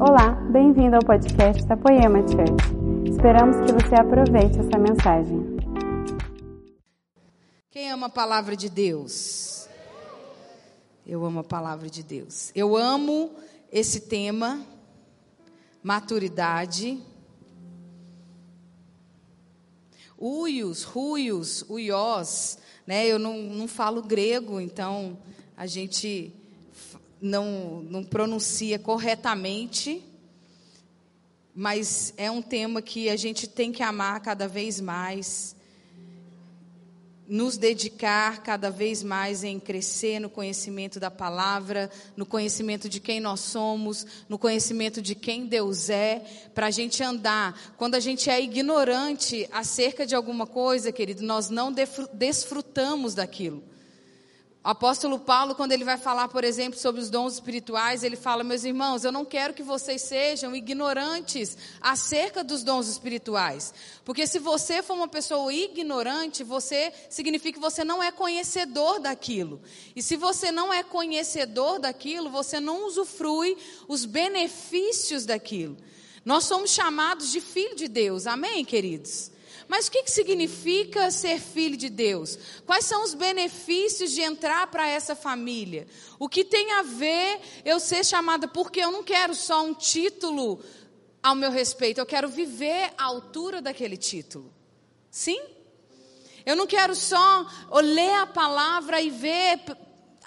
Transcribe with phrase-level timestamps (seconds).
[0.00, 3.10] Olá, bem-vindo ao podcast da Poema Church.
[3.10, 5.56] Esperamos que você aproveite essa mensagem.
[7.68, 9.68] Quem ama a palavra de Deus?
[11.04, 12.52] Eu amo a palavra de Deus.
[12.54, 13.32] Eu amo
[13.72, 14.64] esse tema,
[15.82, 17.02] maturidade.
[20.16, 22.56] Uios, ruios, uiós,
[22.86, 23.04] né?
[23.04, 25.18] Eu não, não falo grego, então
[25.56, 26.37] a gente
[27.20, 30.02] não, não pronuncia corretamente,
[31.54, 35.56] mas é um tema que a gente tem que amar cada vez mais
[37.28, 43.20] nos dedicar cada vez mais em crescer no conhecimento da palavra, no conhecimento de quem
[43.20, 47.74] nós somos, no conhecimento de quem Deus é, para a gente andar.
[47.76, 51.70] Quando a gente é ignorante acerca de alguma coisa, querido, nós não
[52.14, 53.62] desfrutamos daquilo.
[54.68, 58.44] O apóstolo Paulo, quando ele vai falar, por exemplo, sobre os dons espirituais, ele fala:
[58.44, 63.72] Meus irmãos, eu não quero que vocês sejam ignorantes acerca dos dons espirituais.
[64.04, 69.58] Porque se você for uma pessoa ignorante, você significa que você não é conhecedor daquilo.
[69.96, 73.56] E se você não é conhecedor daquilo, você não usufrui
[73.88, 75.78] os benefícios daquilo.
[76.26, 79.30] Nós somos chamados de filho de Deus, amém, queridos?
[79.68, 82.38] Mas o que, que significa ser filho de Deus?
[82.64, 85.86] Quais são os benefícios de entrar para essa família?
[86.18, 88.48] O que tem a ver eu ser chamada?
[88.48, 90.58] Porque eu não quero só um título
[91.22, 94.50] ao meu respeito, eu quero viver à altura daquele título.
[95.10, 95.40] Sim?
[96.46, 97.46] Eu não quero só
[97.82, 99.60] ler a palavra e ver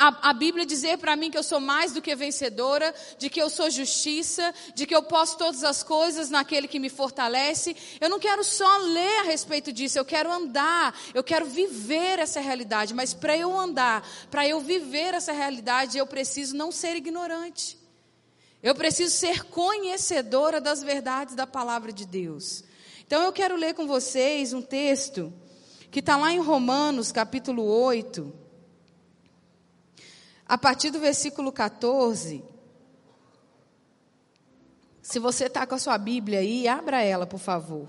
[0.02, 3.40] a, a Bíblia dizer para mim que eu sou mais do que vencedora, de que
[3.40, 7.76] eu sou justiça, de que eu posso todas as coisas naquele que me fortalece.
[8.00, 12.40] Eu não quero só ler a respeito disso, eu quero andar, eu quero viver essa
[12.40, 12.96] realidade.
[12.96, 17.78] Mas para eu andar, para eu viver essa realidade, eu preciso não ser ignorante.
[18.64, 22.64] Eu preciso ser conhecedora das verdades da palavra de Deus.
[23.06, 25.32] Então eu quero ler com vocês um texto
[25.92, 28.41] que está lá em Romanos, capítulo 8
[30.52, 32.44] a partir do versículo 14.
[35.02, 37.88] Se você está com a sua Bíblia aí, abra ela, por favor.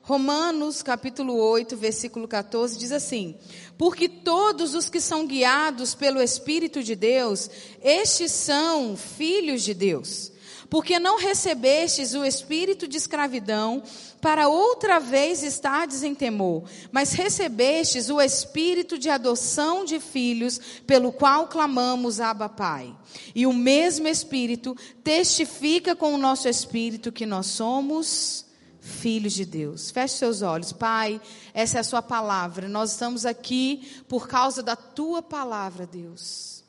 [0.00, 3.36] Romanos capítulo 8, versículo 14 diz assim:
[3.76, 7.50] Porque todos os que são guiados pelo Espírito de Deus,
[7.82, 10.32] estes são filhos de Deus.
[10.70, 13.82] Porque não recebestes o espírito de escravidão
[14.20, 21.10] para outra vez estardes em temor, mas recebestes o espírito de adoção de filhos, pelo
[21.10, 22.94] qual clamamos Abba Pai.
[23.34, 28.44] E o mesmo espírito testifica com o nosso espírito que nós somos
[28.80, 29.90] filhos de Deus.
[29.90, 31.20] Feche seus olhos, Pai,
[31.54, 32.68] essa é a sua palavra.
[32.68, 36.64] Nós estamos aqui por causa da tua palavra, Deus.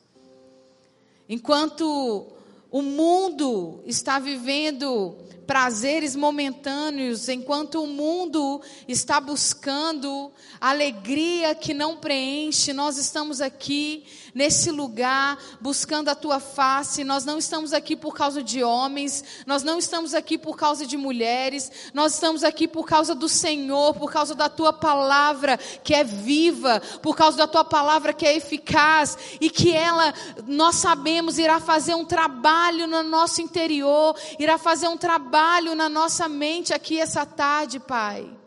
[1.28, 2.26] Enquanto
[2.70, 5.16] o mundo está vivendo
[5.46, 14.04] prazeres momentâneos, enquanto o mundo está buscando alegria que não preenche, nós estamos aqui
[14.34, 17.04] nesse lugar buscando a tua face.
[17.04, 20.96] Nós não estamos aqui por causa de homens, nós não estamos aqui por causa de
[20.96, 26.04] mulheres, nós estamos aqui por causa do Senhor, por causa da tua palavra que é
[26.04, 30.14] viva, por causa da tua palavra que é eficaz e que ela,
[30.46, 36.28] nós sabemos, irá fazer um trabalho no nosso interior, irá fazer um trabalho na nossa
[36.28, 38.39] mente aqui essa tarde, Pai.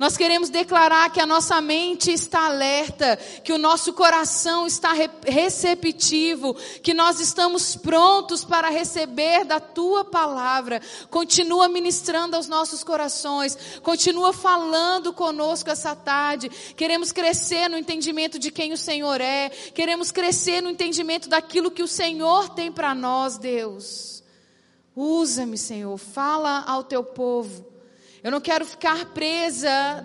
[0.00, 4.94] Nós queremos declarar que a nossa mente está alerta, que o nosso coração está
[5.26, 10.80] receptivo, que nós estamos prontos para receber da tua palavra.
[11.10, 16.48] Continua ministrando aos nossos corações, continua falando conosco essa tarde.
[16.74, 21.82] Queremos crescer no entendimento de quem o Senhor é, queremos crescer no entendimento daquilo que
[21.82, 24.22] o Senhor tem para nós, Deus.
[24.96, 27.69] Usa-me, Senhor, fala ao teu povo.
[28.22, 30.04] Eu não quero ficar presa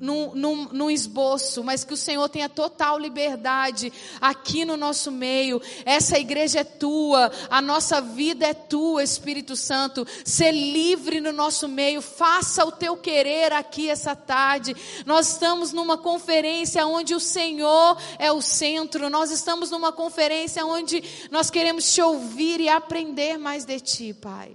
[0.00, 5.60] num, num, num, esboço, mas que o Senhor tenha total liberdade aqui no nosso meio.
[5.84, 10.06] Essa igreja é tua, a nossa vida é tua, Espírito Santo.
[10.24, 14.76] Ser livre no nosso meio, faça o teu querer aqui essa tarde.
[15.04, 21.02] Nós estamos numa conferência onde o Senhor é o centro, nós estamos numa conferência onde
[21.30, 24.54] nós queremos te ouvir e aprender mais de ti, Pai.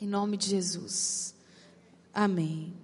[0.00, 1.39] Em nome de Jesus.
[2.12, 2.74] Amém.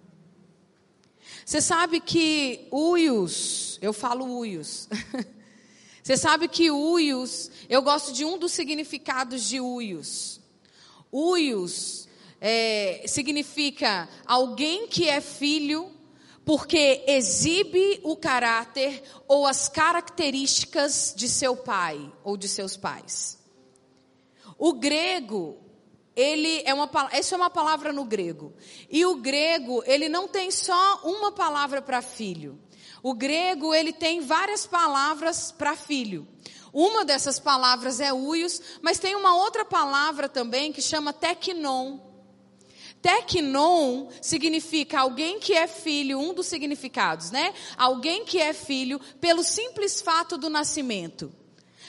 [1.45, 4.89] Você sabe que uios, eu falo uios.
[6.03, 10.41] Você sabe que uios, eu gosto de um dos significados de uios.
[11.13, 12.09] Uios
[12.41, 15.91] é, significa alguém que é filho
[16.45, 23.37] porque exibe o caráter ou as características de seu pai ou de seus pais.
[24.57, 25.59] O grego,
[26.17, 28.55] ele é uma essa é uma palavra no grego.
[28.91, 32.59] E o grego, ele não tem só uma palavra para filho.
[33.03, 36.27] O grego, ele tem várias palavras para filho.
[36.73, 41.99] Uma dessas palavras é uios, mas tem uma outra palavra também que chama teknon.
[43.01, 47.55] Teknon significa alguém que é filho, um dos significados, né?
[47.77, 51.33] Alguém que é filho pelo simples fato do nascimento.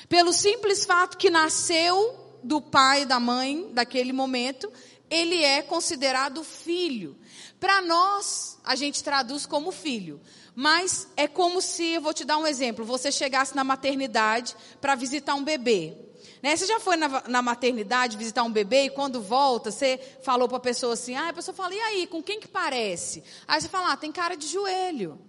[0.07, 4.71] Pelo simples fato que nasceu do pai da mãe daquele momento,
[5.09, 7.17] ele é considerado filho.
[7.59, 10.21] Para nós, a gente traduz como filho.
[10.55, 14.95] Mas é como se, eu vou te dar um exemplo, você chegasse na maternidade para
[14.95, 15.95] visitar um bebê.
[16.41, 16.55] Né?
[16.55, 20.57] Você já foi na, na, maternidade visitar um bebê e quando volta, você falou para
[20.57, 23.23] a pessoa assim, ah, a pessoa fala, e aí, com quem que parece?
[23.47, 25.19] Aí você fala, ah, tem cara de joelho.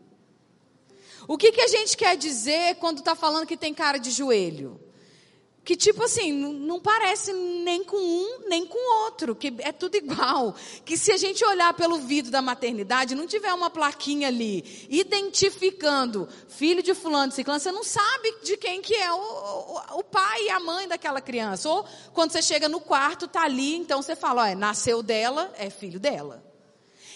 [1.27, 4.88] O que, que a gente quer dizer quando está falando que tem cara de joelho?
[5.69, 10.57] Que tipo assim, não parece nem com um, nem com outro, que é tudo igual.
[10.83, 16.27] Que se a gente olhar pelo vidro da maternidade, não tiver uma plaquinha ali, identificando
[16.49, 20.05] filho de fulano de ciclano, você não sabe de quem que é o, o, o,
[20.05, 21.69] pai e a mãe daquela criança.
[21.69, 21.85] Ou
[22.15, 26.01] quando você chega no quarto, tá ali, então você fala, olha, nasceu dela, é filho
[26.01, 26.43] dela.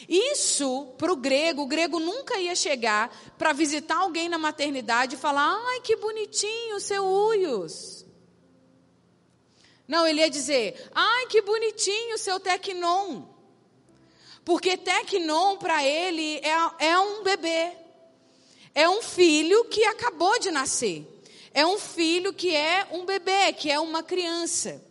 [0.06, 5.18] Isso, para o grego, o grego nunca ia chegar para visitar alguém na maternidade e
[5.18, 8.01] falar, ai, que bonitinho, seu Uios.
[9.86, 13.22] Não, ele ia dizer: ai, que bonitinho o seu Tecnon.
[14.44, 17.72] Porque Tecnon, para ele, é, é um bebê.
[18.74, 21.06] É um filho que acabou de nascer.
[21.52, 24.82] É um filho que é um bebê, que é uma criança.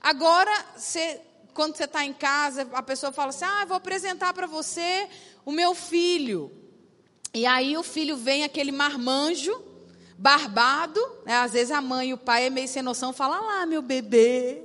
[0.00, 0.52] Agora,
[1.52, 5.08] quando você está em casa, a pessoa fala assim: ah, vou apresentar para você
[5.44, 6.50] o meu filho.
[7.34, 9.62] E aí o filho vem aquele marmanjo
[10.18, 11.34] barbado, né?
[11.34, 14.62] às vezes a mãe e o pai é meio sem noção, fala lá, meu bebê.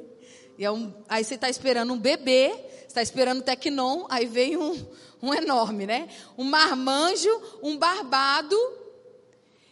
[0.57, 2.53] E é um, aí você está esperando um bebê,
[2.87, 4.85] está esperando o Tecnon, aí vem um,
[5.21, 6.09] um enorme, né?
[6.37, 7.29] Um marmanjo,
[7.61, 8.55] um barbado.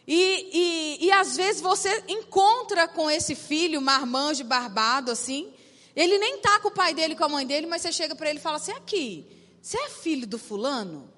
[0.06, 5.52] E, e, e às vezes você encontra com esse filho, marmanjo, barbado, assim.
[5.94, 8.28] Ele nem está com o pai dele, com a mãe dele, mas você chega para
[8.28, 9.26] ele e fala assim: aqui,
[9.62, 11.10] você é filho do fulano?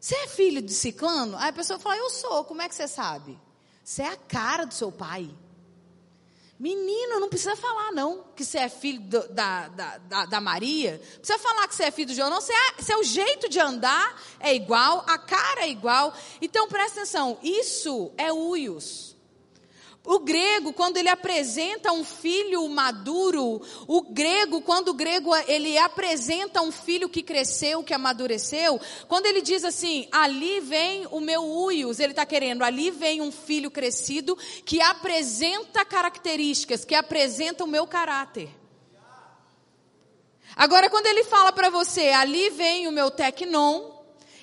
[0.00, 1.36] Você é filho de ciclano?
[1.38, 3.38] Aí a pessoa fala: eu sou, como é que você sabe?
[3.84, 5.28] Você é a cara do seu pai.
[6.58, 10.92] Menino, não precisa falar, não, que você é filho do, da, da, da, da, Maria.
[10.92, 12.40] Não precisa falar que você é filho do João, não.
[12.40, 16.14] Você é, seu jeito de andar é igual, a cara é igual.
[16.40, 19.13] Então, presta atenção, isso é uios.
[20.06, 26.60] O grego, quando ele apresenta um filho maduro, o grego, quando o grego ele apresenta
[26.60, 28.78] um filho que cresceu, que amadureceu,
[29.08, 33.32] quando ele diz assim, ali vem o meu uios, ele está querendo, ali vem um
[33.32, 34.36] filho crescido
[34.66, 38.50] que apresenta características, que apresenta o meu caráter.
[40.54, 43.93] Agora, quando ele fala para você, ali vem o meu tecnon,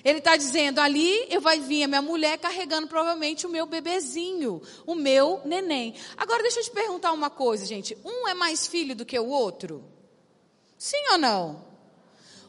[0.03, 4.61] ele está dizendo ali, eu vai vir a minha mulher carregando provavelmente o meu bebezinho,
[4.85, 5.95] o meu neném.
[6.17, 7.97] Agora deixa eu te perguntar uma coisa, gente.
[8.03, 9.83] Um é mais filho do que o outro?
[10.77, 11.63] Sim ou não?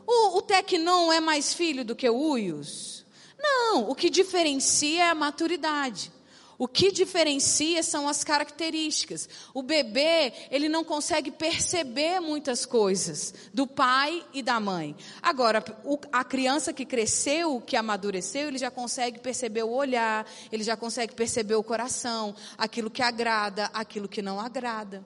[0.06, 3.04] O, o Tecnon é mais filho do que o Uios?
[3.38, 6.12] Não, o que diferencia é a maturidade.
[6.62, 9.28] O que diferencia são as características.
[9.52, 14.94] O bebê, ele não consegue perceber muitas coisas do pai e da mãe.
[15.20, 15.64] Agora,
[16.12, 21.16] a criança que cresceu, que amadureceu, ele já consegue perceber o olhar, ele já consegue
[21.16, 25.04] perceber o coração, aquilo que agrada, aquilo que não agrada.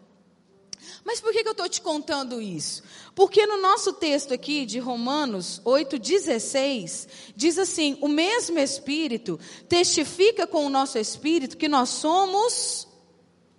[1.05, 2.83] Mas por que, que eu estou te contando isso?
[3.15, 9.39] Porque no nosso texto aqui de Romanos 8,16, diz assim: o mesmo Espírito
[9.69, 12.87] testifica com o nosso Espírito que nós somos.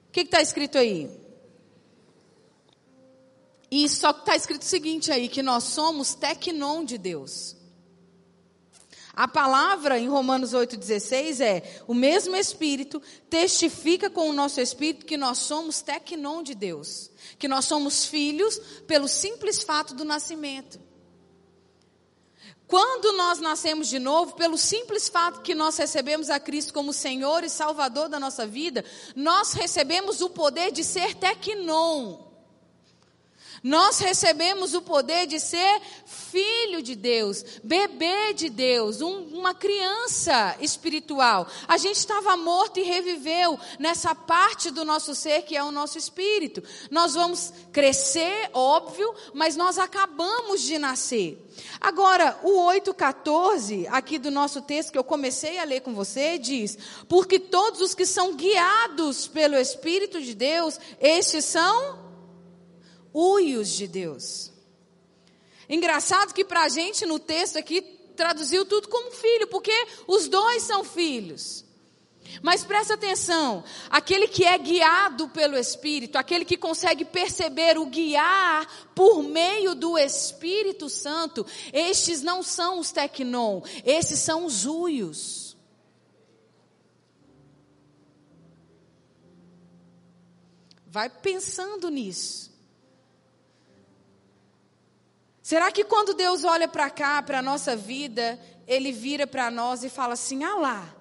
[0.09, 1.09] O que está escrito aí?
[3.69, 7.57] E só que está escrito o seguinte aí: que nós somos tecnon de Deus.
[9.17, 15.17] A palavra em Romanos 8,16 é: o mesmo Espírito testifica com o nosso Espírito que
[15.17, 20.79] nós somos tecnon de Deus, que nós somos filhos pelo simples fato do nascimento.
[22.67, 27.43] Quando nós nascemos de novo, pelo simples fato que nós recebemos a Cristo como Senhor
[27.43, 28.83] e Salvador da nossa vida,
[29.15, 32.26] nós recebemos o poder de ser tecnon.
[33.67, 40.55] Nós recebemos o poder de ser filho de Deus, bebê de Deus, um, uma criança
[40.61, 41.45] espiritual.
[41.67, 45.97] A gente estava morto e reviveu nessa parte do nosso ser que é o nosso
[45.97, 46.63] espírito.
[46.89, 51.45] Nós vamos crescer, óbvio, mas nós acabamos de nascer.
[51.81, 56.77] Agora, o 8,14, aqui do nosso texto que eu comecei a ler com você, diz:
[57.09, 62.06] Porque todos os que são guiados pelo Espírito de Deus, estes são
[63.17, 64.51] uios de Deus.
[65.67, 67.81] Engraçado que para a gente no texto aqui
[68.15, 69.73] traduziu tudo como filho, porque
[70.07, 71.65] os dois são filhos.
[72.41, 78.67] Mas presta atenção, aquele que é guiado pelo Espírito, aquele que consegue perceber o guiar
[78.93, 85.55] por meio do Espírito Santo, estes não são os tecnon, esses são os uios.
[90.85, 92.46] Vai pensando nisso.
[95.47, 98.37] Será que quando Deus olha para cá, para a nossa vida,
[98.67, 100.95] Ele vira para nós e fala assim: ah lá,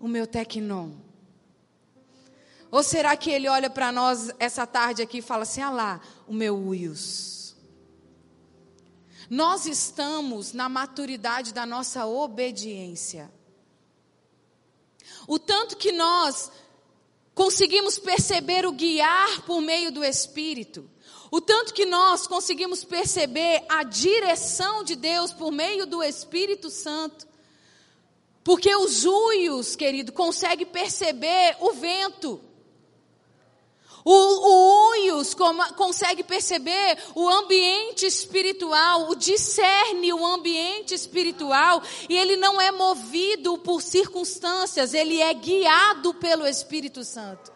[0.00, 0.92] o meu tecnon?
[2.70, 6.00] Ou será que Ele olha para nós essa tarde aqui e fala assim: ah lá,
[6.26, 7.54] o meu uios?
[9.28, 13.30] Nós estamos na maturidade da nossa obediência.
[15.28, 16.50] O tanto que nós
[17.34, 20.88] conseguimos perceber o guiar por meio do Espírito.
[21.30, 27.26] O tanto que nós conseguimos perceber a direção de Deus por meio do Espírito Santo.
[28.44, 32.40] Porque os uios, querido, conseguem perceber o vento.
[34.04, 35.34] O, o uios
[35.74, 43.58] consegue perceber o ambiente espiritual, o discerne o ambiente espiritual, e ele não é movido
[43.58, 47.55] por circunstâncias, ele é guiado pelo Espírito Santo.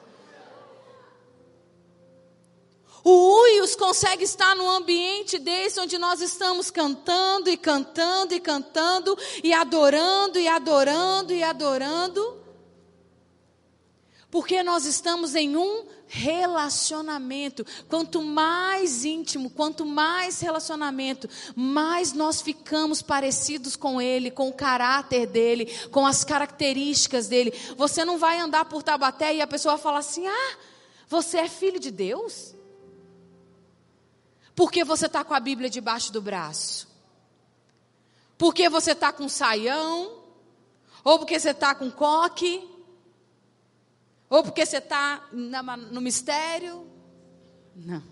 [3.02, 9.16] O Uios consegue estar num ambiente desse onde nós estamos cantando e cantando e cantando
[9.42, 12.38] e adorando e adorando e adorando.
[14.30, 17.64] Porque nós estamos em um relacionamento.
[17.88, 25.26] Quanto mais íntimo, quanto mais relacionamento, mais nós ficamos parecidos com Ele, com o caráter
[25.26, 27.52] dele, com as características dele.
[27.76, 30.56] Você não vai andar por Tabaté e a pessoa fala assim: Ah,
[31.08, 32.54] você é filho de Deus?
[34.60, 36.86] Porque você está com a Bíblia debaixo do braço?
[38.36, 40.18] Porque você está com saião?
[41.02, 42.68] Ou porque você está com coque?
[44.28, 46.86] Ou porque você está no mistério?
[47.74, 48.02] Não.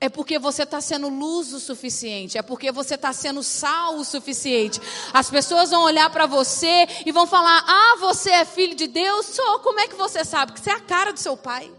[0.00, 2.38] É porque você está sendo luz o suficiente.
[2.38, 4.80] É porque você está sendo sal o suficiente.
[5.12, 9.26] As pessoas vão olhar para você e vão falar: Ah, você é filho de Deus?
[9.26, 9.58] Sou.
[9.58, 10.52] Como é que você sabe?
[10.52, 11.70] Que você é a cara do seu pai.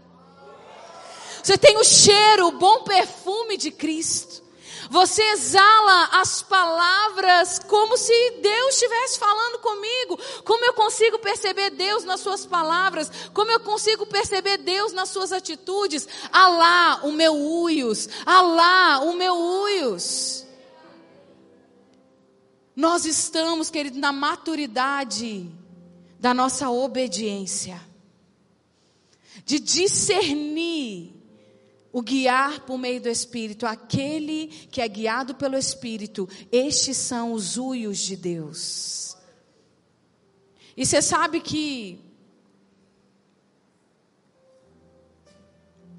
[1.42, 4.50] Você tem o cheiro, o bom perfume de Cristo.
[4.90, 10.18] Você exala as palavras como se Deus estivesse falando comigo.
[10.44, 13.08] Como eu consigo perceber Deus nas suas palavras?
[13.32, 16.08] Como eu consigo perceber Deus nas suas atitudes?
[16.32, 18.08] Alá, o meu uios.
[18.26, 20.44] Alá, o meu uios.
[22.74, 25.48] Nós estamos, querido, na maturidade
[26.18, 27.80] da nossa obediência.
[29.44, 31.19] De discernir
[31.92, 37.56] o guiar por meio do Espírito, aquele que é guiado pelo Espírito, estes são os
[37.56, 39.16] uios de Deus.
[40.76, 42.00] E você sabe que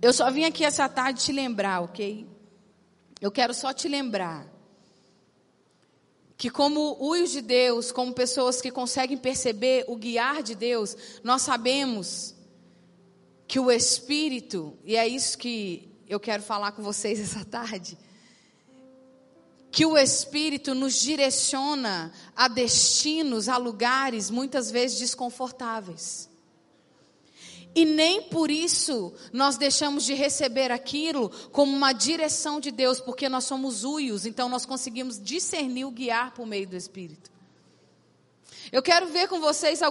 [0.01, 2.27] eu só vim aqui essa tarde te lembrar, ok?
[3.19, 4.51] Eu quero só te lembrar
[6.37, 11.43] que como uios de Deus, como pessoas que conseguem perceber o guiar de Deus, nós
[11.43, 12.33] sabemos
[13.51, 17.97] que o Espírito, e é isso que eu quero falar com vocês essa tarde,
[19.69, 26.29] que o Espírito nos direciona a destinos, a lugares muitas vezes desconfortáveis.
[27.75, 33.27] E nem por isso nós deixamos de receber aquilo como uma direção de Deus, porque
[33.27, 37.29] nós somos uios, então nós conseguimos discernir o guiar por meio do Espírito.
[38.71, 39.81] Eu quero ver com vocês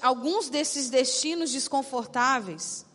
[0.00, 2.88] alguns desses destinos desconfortáveis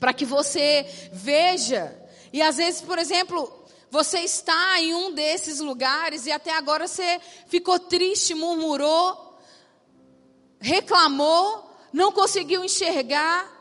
[0.00, 1.96] para que você veja.
[2.32, 7.20] E às vezes, por exemplo, você está em um desses lugares e até agora você
[7.46, 9.38] ficou triste, murmurou,
[10.58, 13.58] reclamou, não conseguiu enxergar.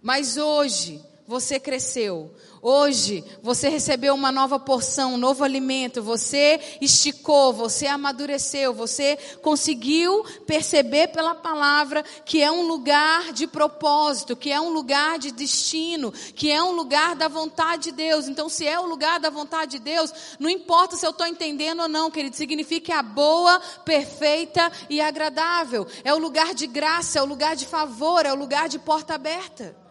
[0.00, 2.34] Mas hoje você cresceu.
[2.60, 10.24] Hoje você recebeu uma nova porção, um novo alimento, você esticou, você amadureceu, você conseguiu
[10.44, 16.10] perceber pela palavra que é um lugar de propósito, que é um lugar de destino,
[16.10, 18.26] que é um lugar da vontade de Deus.
[18.26, 21.82] Então, se é o lugar da vontade de Deus, não importa se eu estou entendendo
[21.82, 25.86] ou não, querido, significa a boa, perfeita e agradável.
[26.02, 29.14] É o lugar de graça, é o lugar de favor, é o lugar de porta
[29.14, 29.89] aberta.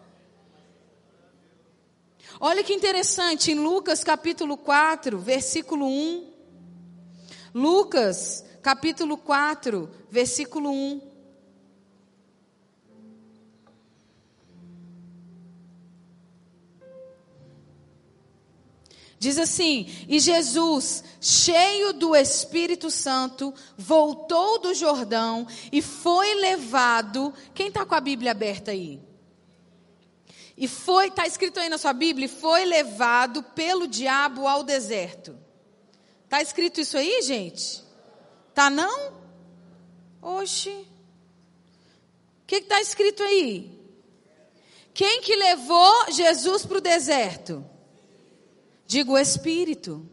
[2.42, 6.26] Olha que interessante, em Lucas capítulo 4, versículo 1.
[7.54, 11.02] Lucas capítulo 4, versículo 1.
[19.18, 27.34] Diz assim: E Jesus, cheio do Espírito Santo, voltou do Jordão e foi levado.
[27.52, 29.09] Quem está com a Bíblia aberta aí?
[30.60, 35.34] E foi, está escrito aí na sua Bíblia, foi levado pelo diabo ao deserto.
[36.24, 37.82] Está escrito isso aí, gente?
[38.52, 39.14] Tá não?
[40.20, 40.68] Oxe.
[42.42, 43.80] O que está escrito aí?
[44.92, 47.64] Quem que levou Jesus para o deserto?
[48.86, 50.06] Digo o Espírito.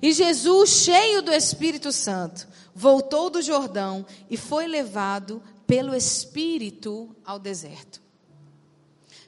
[0.00, 7.40] E Jesus, cheio do Espírito Santo, voltou do Jordão e foi levado pelo Espírito ao
[7.40, 8.05] deserto.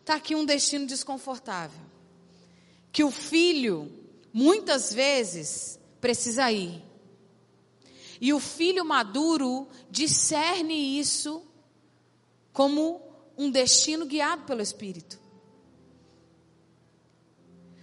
[0.08, 1.82] Está aqui um destino desconfortável.
[2.90, 3.92] Que o filho,
[4.32, 6.82] muitas vezes, precisa ir.
[8.18, 11.42] E o filho maduro discerne isso
[12.54, 13.02] como
[13.36, 15.20] um destino guiado pelo Espírito.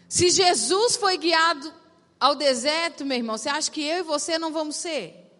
[0.09, 1.71] Se Jesus foi guiado
[2.19, 5.31] ao deserto, meu irmão, você acha que eu e você não vamos ser?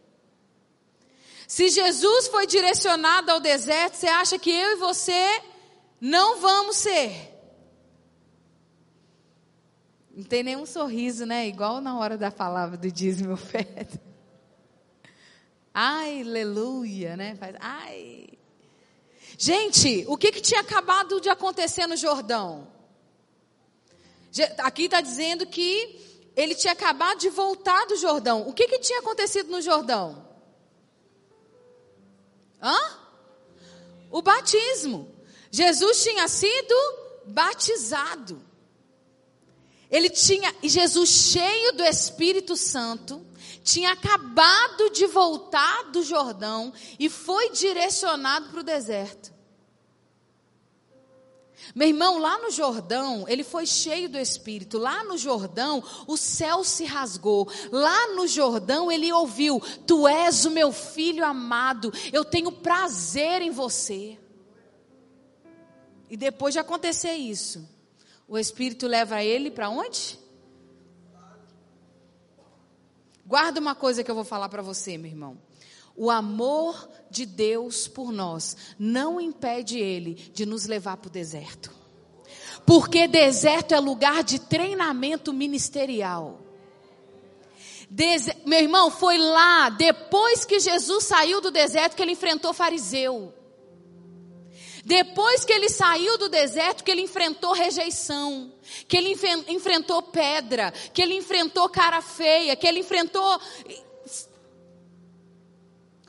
[1.48, 5.55] Se Jesus foi direcionado ao deserto, você acha que eu e você
[6.00, 7.34] não vamos ser.
[10.16, 11.48] Não tem nenhum sorriso, né?
[11.48, 14.02] Igual na hora da palavra do dízimo oferta.
[15.74, 17.36] Ai, aleluia, né?
[17.36, 18.30] Faz, ai.
[19.38, 22.68] Gente, o que, que tinha acabado de acontecer no Jordão?
[24.60, 26.00] Aqui está dizendo que
[26.36, 28.48] ele tinha acabado de voltar do Jordão.
[28.48, 30.26] O que, que tinha acontecido no Jordão?
[32.62, 32.78] Hã?
[34.10, 35.15] O batismo.
[35.56, 36.76] Jesus tinha sido
[37.28, 38.42] batizado.
[39.90, 43.26] Ele tinha, e Jesus, cheio do Espírito Santo,
[43.64, 49.34] tinha acabado de voltar do Jordão e foi direcionado para o deserto.
[51.74, 54.78] Meu irmão, lá no Jordão, ele foi cheio do Espírito.
[54.78, 57.50] Lá no Jordão, o céu se rasgou.
[57.72, 63.52] Lá no Jordão, ele ouviu: Tu és o meu filho amado, eu tenho prazer em
[63.52, 64.20] você.
[66.10, 67.68] E depois de acontecer isso,
[68.28, 70.20] o Espírito leva ele para onde?
[73.26, 75.38] Guarda uma coisa que eu vou falar para você, meu irmão.
[75.96, 81.72] O amor de Deus por nós não impede Ele de nos levar para o deserto.
[82.66, 86.42] Porque deserto é lugar de treinamento ministerial.
[88.46, 93.34] Meu irmão, foi lá, depois que Jesus saiu do deserto, que ele enfrentou fariseu.
[94.86, 98.54] Depois que ele saiu do deserto, que ele enfrentou rejeição,
[98.88, 99.18] que ele
[99.48, 103.42] enfrentou pedra, que ele enfrentou cara feia, que ele enfrentou.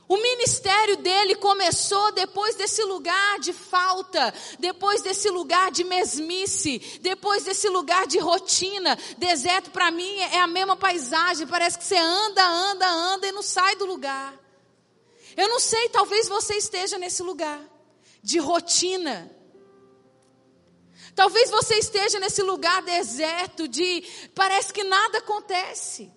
[0.07, 7.45] O ministério dele começou depois desse lugar de falta, depois desse lugar de mesmice, depois
[7.45, 8.95] desse lugar de rotina.
[9.17, 13.43] Deserto para mim é a mesma paisagem, parece que você anda, anda, anda e não
[13.43, 14.39] sai do lugar.
[15.35, 17.76] Eu não sei, talvez você esteja nesse lugar
[18.27, 19.31] de rotina.
[21.15, 24.03] Talvez você esteja nesse lugar deserto de
[24.35, 26.13] parece que nada acontece.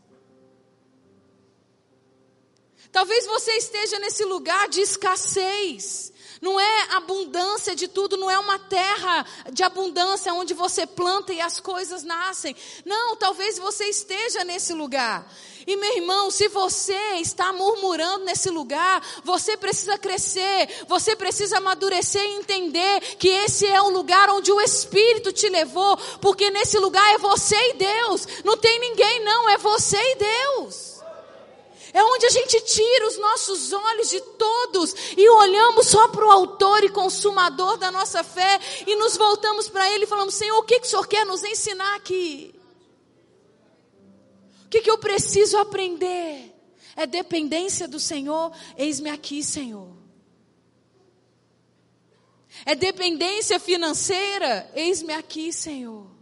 [2.91, 6.11] Talvez você esteja nesse lugar de escassez.
[6.41, 11.39] Não é abundância de tudo, não é uma terra de abundância onde você planta e
[11.39, 12.55] as coisas nascem.
[12.85, 15.31] Não, talvez você esteja nesse lugar.
[15.69, 22.23] E meu irmão, se você está murmurando nesse lugar, você precisa crescer, você precisa amadurecer
[22.23, 27.07] e entender que esse é o lugar onde o Espírito te levou, porque nesse lugar
[27.13, 31.03] é você e Deus, não tem ninguém, não, é você e Deus.
[31.93, 36.31] É onde a gente tira os nossos olhos de todos e olhamos só para o
[36.31, 40.63] autor e consumador da nossa fé e nos voltamos para ele e falamos: Senhor, o
[40.63, 42.58] que, que o Senhor quer nos ensinar aqui?
[44.69, 46.53] O que, que eu preciso aprender?
[46.95, 48.55] É dependência do Senhor?
[48.77, 49.97] Eis-me aqui, Senhor.
[52.67, 54.69] É dependência financeira?
[54.75, 56.18] Eis-me aqui, Senhor.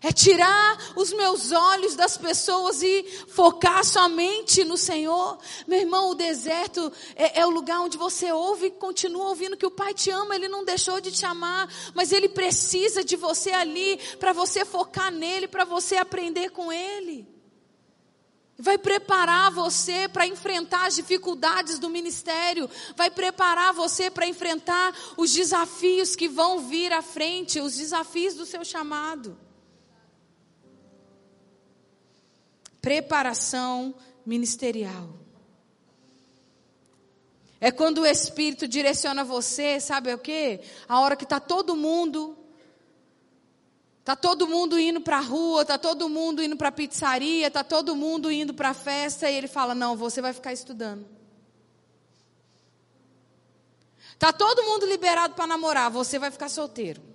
[0.00, 5.38] É tirar os meus olhos das pessoas e focar somente no Senhor.
[5.66, 9.66] Meu irmão, o deserto é, é, o lugar onde você ouve e continua ouvindo que
[9.66, 13.50] o Pai te ama, Ele não deixou de te amar, mas Ele precisa de você
[13.50, 17.26] ali para você focar nele, para você aprender com Ele.
[18.56, 25.32] Vai preparar você para enfrentar as dificuldades do ministério, vai preparar você para enfrentar os
[25.32, 29.47] desafios que vão vir à frente, os desafios do seu chamado.
[32.80, 35.18] Preparação ministerial.
[37.60, 40.60] É quando o Espírito direciona você, sabe o quê?
[40.88, 42.38] A hora que está todo mundo,
[43.98, 47.64] está todo mundo indo para a rua, está todo mundo indo para a pizzaria, está
[47.64, 51.04] todo mundo indo para a festa, e ele fala: Não, você vai ficar estudando.
[54.12, 57.07] Está todo mundo liberado para namorar, você vai ficar solteiro.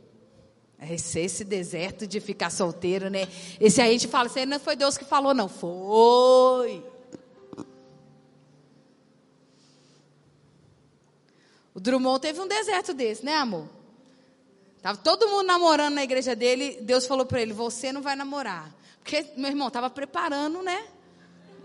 [0.91, 3.27] Esse, esse deserto de ficar solteiro, né?
[3.59, 5.47] Esse aí a gente fala, isso não foi Deus que falou, não.
[5.47, 6.83] Foi.
[11.73, 13.67] O Drummond teve um deserto desse, né, amor?
[14.81, 16.77] Tava todo mundo namorando na igreja dele.
[16.81, 18.69] Deus falou para ele: Você não vai namorar.
[18.99, 20.85] Porque, meu irmão, estava preparando, né?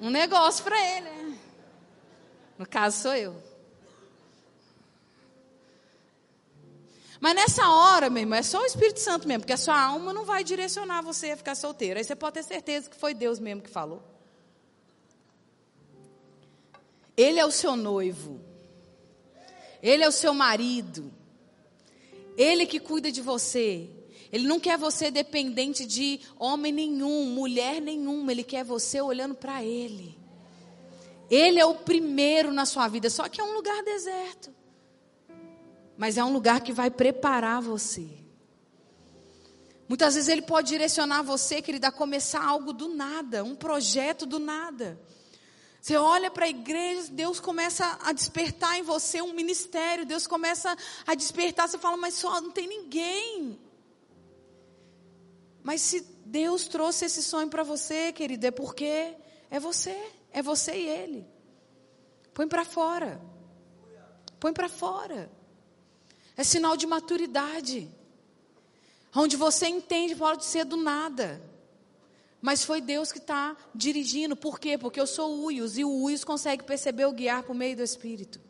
[0.00, 1.10] Um negócio para ele.
[1.10, 1.38] Né?
[2.56, 3.47] No caso, sou eu.
[7.20, 10.12] Mas nessa hora, meu irmão, é só o Espírito Santo mesmo, porque a sua alma
[10.12, 11.98] não vai direcionar você a ficar solteiro.
[11.98, 14.02] Aí você pode ter certeza que foi Deus mesmo que falou.
[17.16, 18.40] Ele é o seu noivo.
[19.82, 21.12] Ele é o seu marido.
[22.36, 23.90] Ele que cuida de você.
[24.30, 28.30] Ele não quer você dependente de homem nenhum, mulher nenhuma.
[28.30, 30.16] Ele quer você olhando para Ele.
[31.28, 34.57] Ele é o primeiro na sua vida, só que é um lugar deserto
[35.98, 38.08] mas é um lugar que vai preparar você.
[39.88, 44.38] Muitas vezes ele pode direcionar você, querido, a começar algo do nada, um projeto do
[44.38, 45.00] nada.
[45.80, 50.76] Você olha para a igreja, Deus começa a despertar em você um ministério, Deus começa
[51.04, 53.58] a despertar, você fala, mas só não tem ninguém.
[55.64, 59.16] Mas se Deus trouxe esse sonho para você, querido, é porque
[59.50, 61.26] é você, é você e Ele.
[62.32, 63.20] Põe para fora.
[64.38, 65.37] Põe para fora.
[66.38, 67.90] É sinal de maturidade.
[69.12, 71.42] Onde você entende, pode ser do nada.
[72.40, 74.36] Mas foi Deus que está dirigindo.
[74.36, 74.78] Por quê?
[74.78, 78.40] Porque eu sou Uios e o Uios consegue perceber o guiar por meio do Espírito.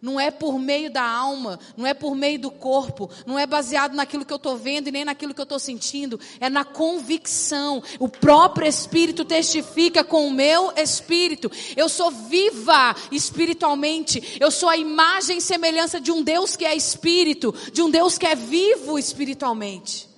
[0.00, 3.94] Não é por meio da alma, não é por meio do corpo, não é baseado
[3.94, 7.82] naquilo que eu estou vendo e nem naquilo que eu estou sentindo, é na convicção.
[7.98, 11.50] O próprio Espírito testifica com o meu espírito.
[11.76, 16.74] Eu sou viva espiritualmente, eu sou a imagem e semelhança de um Deus que é
[16.74, 20.08] espírito, de um Deus que é vivo espiritualmente.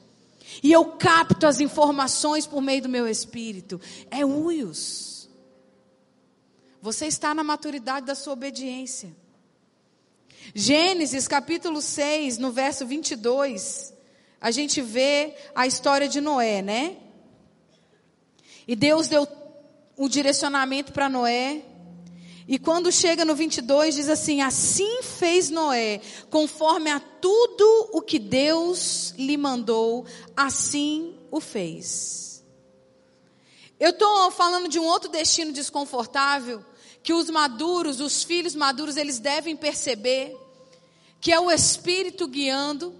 [0.63, 3.81] E eu capto as informações por meio do meu espírito.
[4.09, 5.29] É uios.
[6.81, 9.22] Você está na maturidade da sua obediência.
[10.55, 13.95] Gênesis capítulo 6, no verso 22,
[14.41, 16.97] a gente vê a história de Noé, né?
[18.67, 19.27] E Deus deu
[19.97, 21.63] o direcionamento para Noé.
[22.47, 28.19] E quando chega no 22, diz assim: Assim fez Noé, conforme a tudo o que
[28.19, 30.05] Deus lhe mandou,
[30.37, 32.45] assim o fez.
[33.79, 36.65] Eu estou falando de um outro destino desconfortável
[37.03, 40.37] que os maduros, os filhos maduros, eles devem perceber
[41.21, 42.95] que é o Espírito guiando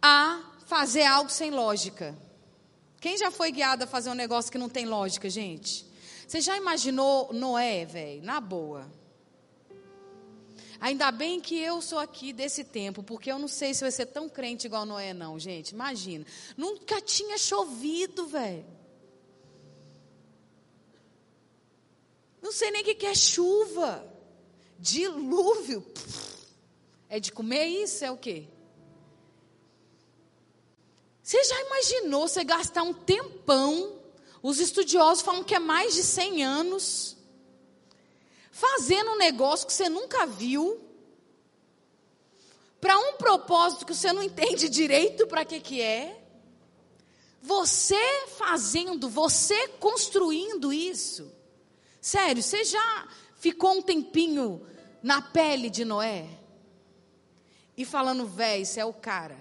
[0.00, 2.16] a fazer algo sem lógica.
[3.00, 5.86] Quem já foi guiado a fazer um negócio que não tem lógica, gente?
[6.26, 8.22] Você já imaginou Noé, velho?
[8.22, 8.86] Na boa.
[10.80, 14.06] Ainda bem que eu sou aqui desse tempo, porque eu não sei se vai ser
[14.06, 15.70] tão crente igual Noé, não, gente.
[15.70, 16.24] Imagina.
[16.56, 18.64] Nunca tinha chovido, velho.
[22.40, 24.06] Não sei nem o que é chuva.
[24.78, 25.84] Dilúvio.
[27.08, 28.04] É de comer isso?
[28.04, 28.46] É o quê?
[31.22, 34.00] Você já imaginou você gastar um tempão?
[34.42, 37.16] Os estudiosos falam que é mais de 100 anos.
[38.50, 40.80] Fazendo um negócio que você nunca viu.
[42.80, 46.20] Para um propósito que você não entende direito para que, que é.
[47.42, 51.30] Você fazendo, você construindo isso.
[52.00, 54.66] Sério, você já ficou um tempinho
[55.02, 56.26] na pele de Noé?
[57.76, 59.38] E falando, véi, você é o cara.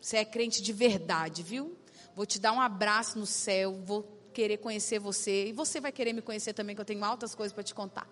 [0.00, 1.76] Você é crente de verdade, viu?
[2.14, 5.48] Vou te dar um abraço no céu, vou querer conhecer você.
[5.48, 8.08] E você vai querer me conhecer também, que eu tenho altas coisas para te contar.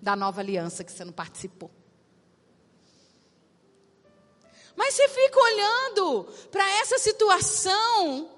[0.00, 1.70] Da nova aliança que você não participou.
[4.76, 8.35] Mas você fica olhando para essa situação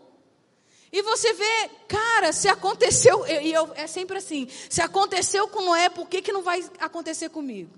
[0.90, 5.88] e você vê, cara, se aconteceu, e eu, é sempre assim, se aconteceu com Noé,
[5.90, 7.70] por que, que não vai acontecer comigo?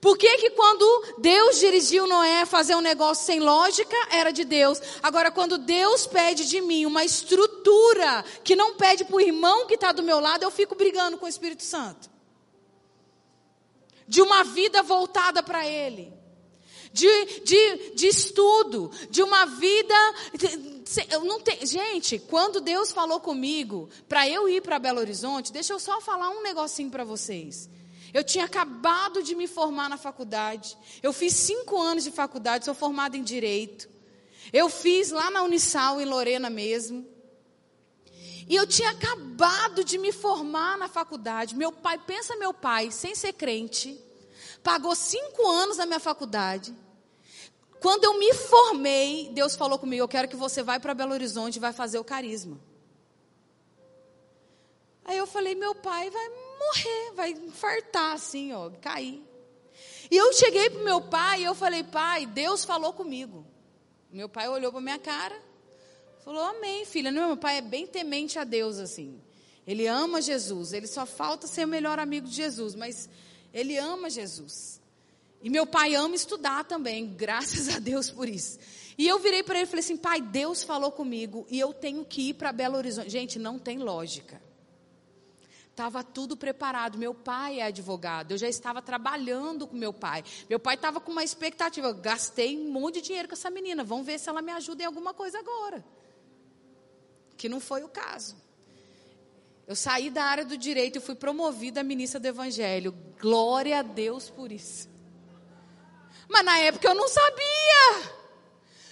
[0.00, 4.44] Por que, que quando Deus dirigiu Noé a fazer um negócio sem lógica, era de
[4.44, 4.80] Deus?
[5.02, 9.74] Agora, quando Deus pede de mim uma estrutura que não pede para o irmão que
[9.74, 12.10] está do meu lado, eu fico brigando com o Espírito Santo.
[14.06, 16.12] De uma vida voltada para Ele.
[16.92, 19.94] De, de, de estudo, de uma vida.
[21.10, 25.80] Eu não gente, quando Deus falou comigo para eu ir para Belo Horizonte, deixa eu
[25.80, 27.68] só falar um negocinho para vocês.
[28.14, 30.78] Eu tinha acabado de me formar na faculdade.
[31.02, 33.88] Eu fiz cinco anos de faculdade, sou formada em Direito.
[34.52, 37.06] Eu fiz lá na Unisal, em Lorena mesmo.
[38.48, 41.56] E eu tinha acabado de me formar na faculdade.
[41.56, 44.00] Meu pai, pensa meu pai, sem ser crente,
[44.62, 46.72] pagou cinco anos na minha faculdade.
[47.80, 51.56] Quando eu me formei, Deus falou comigo: Eu quero que você vá para Belo Horizonte
[51.56, 52.60] e vai fazer o carisma.
[55.04, 59.22] Aí eu falei: Meu pai vai morrer, vai infartar assim, ó, cair.
[60.10, 63.44] E eu cheguei para meu pai e eu falei, pai, Deus falou comigo.
[64.10, 65.36] Meu pai olhou para minha cara,
[66.24, 67.10] falou, amém, filha.
[67.10, 69.20] Não, meu pai é bem temente a Deus, assim.
[69.66, 73.08] Ele ama Jesus, ele só falta ser o melhor amigo de Jesus, mas
[73.52, 74.80] ele ama Jesus.
[75.46, 78.58] E meu pai ama estudar também, graças a Deus por isso.
[78.98, 82.04] E eu virei para ele e falei assim: pai, Deus falou comigo e eu tenho
[82.04, 83.08] que ir para Belo Horizonte.
[83.08, 84.42] Gente, não tem lógica.
[85.70, 86.98] Estava tudo preparado.
[86.98, 88.32] Meu pai é advogado.
[88.32, 90.24] Eu já estava trabalhando com meu pai.
[90.50, 91.86] Meu pai estava com uma expectativa.
[91.86, 93.84] Eu gastei um monte de dinheiro com essa menina.
[93.84, 95.84] Vamos ver se ela me ajuda em alguma coisa agora.
[97.36, 98.36] Que não foi o caso.
[99.64, 102.92] Eu saí da área do direito e fui promovida a ministra do Evangelho.
[103.20, 104.95] Glória a Deus por isso.
[106.28, 108.15] Mas na época eu não sabia.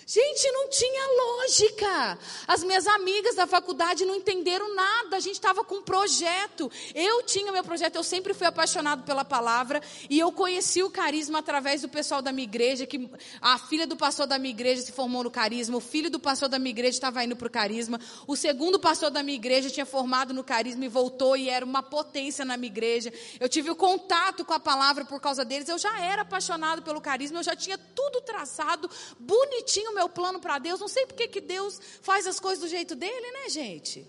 [0.06, 2.18] Gente, não tinha lógica.
[2.46, 5.16] As minhas amigas da faculdade não entenderam nada.
[5.16, 6.70] A gente estava com um projeto.
[6.94, 9.82] Eu tinha meu projeto, eu sempre fui apaixonado pela palavra.
[10.10, 12.86] E eu conheci o carisma através do pessoal da minha igreja.
[12.86, 13.08] que
[13.40, 15.78] A filha do pastor da minha igreja se formou no carisma.
[15.78, 17.98] O filho do pastor da minha igreja estava indo para o carisma.
[18.26, 21.82] O segundo pastor da minha igreja tinha formado no carisma e voltou e era uma
[21.82, 23.10] potência na minha igreja.
[23.40, 25.66] Eu tive o contato com a palavra por causa deles.
[25.66, 27.38] Eu já era apaixonado pelo carisma.
[27.38, 30.80] Eu já tinha tudo traçado, bonitinho meu plano para Deus.
[30.80, 34.06] Não sei porque que Deus faz as coisas do jeito dele, né, gente?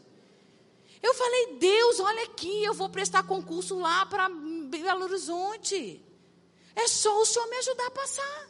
[1.02, 6.04] Eu falei, Deus, olha aqui, eu vou prestar concurso lá para Belo Horizonte.
[6.76, 8.50] É só o Senhor me ajudar a passar.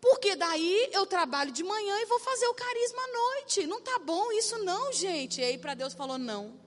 [0.00, 3.66] Porque daí eu trabalho de manhã e vou fazer o carisma à noite.
[3.66, 5.40] Não tá bom isso não, gente.
[5.40, 6.60] E aí para Deus falou não.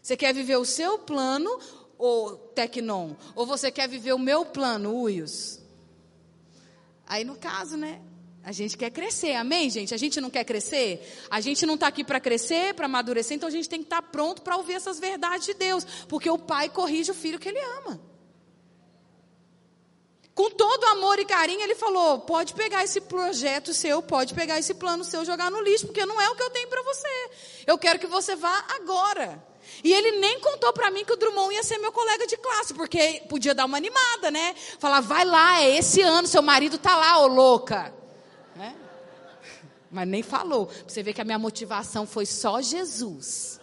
[0.00, 1.60] Você quer viver o seu plano,
[1.98, 5.57] ou Tecnon, ou você quer viver o meu plano, Uios?
[7.08, 8.02] Aí no caso, né?
[8.44, 9.94] A gente quer crescer, amém, gente?
[9.94, 11.06] A gente não quer crescer?
[11.30, 14.02] A gente não está aqui para crescer, para amadurecer, então a gente tem que estar
[14.02, 17.48] tá pronto para ouvir essas verdades de Deus, porque o pai corrige o filho que
[17.48, 18.00] ele ama.
[20.34, 24.72] Com todo amor e carinho, ele falou: pode pegar esse projeto seu, pode pegar esse
[24.72, 27.30] plano seu, jogar no lixo, porque não é o que eu tenho para você.
[27.66, 29.42] Eu quero que você vá agora.
[29.82, 32.74] E ele nem contou para mim que o Drummond ia ser meu colega de classe,
[32.74, 34.54] porque podia dar uma animada, né?
[34.78, 37.94] Falar, vai lá, é esse ano, seu marido tá lá, ô louca.
[38.56, 38.74] Né?
[39.90, 40.70] Mas nem falou.
[40.86, 43.60] Você ver que a minha motivação foi só Jesus.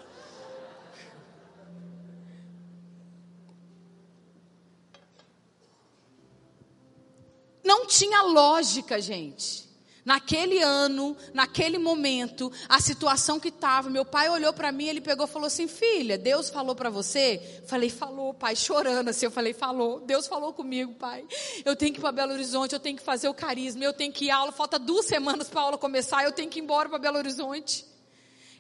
[7.63, 9.65] Não tinha lógica, gente.
[10.05, 15.25] Naquele ano, naquele momento, a situação que estava, meu pai olhou para mim, ele pegou
[15.25, 19.25] e falou assim: "Filha, Deus falou para você?" Falei: "Falou, pai", chorando assim.
[19.25, 19.99] Eu falei: "Falou.
[20.01, 21.25] Deus falou comigo, pai.
[21.65, 24.13] Eu tenho que ir para Belo Horizonte, eu tenho que fazer o carisma, eu tenho
[24.13, 26.61] que ir à aula, falta duas semanas para a aula começar, eu tenho que ir
[26.61, 27.83] embora para Belo Horizonte."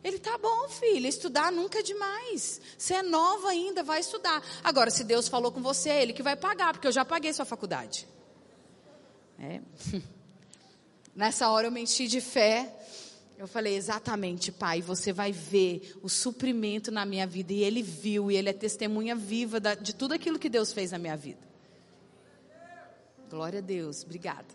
[0.03, 2.59] Ele tá bom, filha, estudar nunca é demais.
[2.77, 4.41] Você é nova ainda, vai estudar.
[4.63, 7.33] Agora, se Deus falou com você, é ele que vai pagar, porque eu já paguei
[7.33, 8.07] sua faculdade.
[9.39, 9.61] É.
[11.15, 12.71] Nessa hora eu me enchi de fé.
[13.37, 17.53] Eu falei, exatamente, pai, você vai ver o suprimento na minha vida.
[17.53, 20.97] E ele viu, e ele é testemunha viva de tudo aquilo que Deus fez na
[20.97, 21.39] minha vida.
[23.29, 24.45] Glória a Deus, obrigada.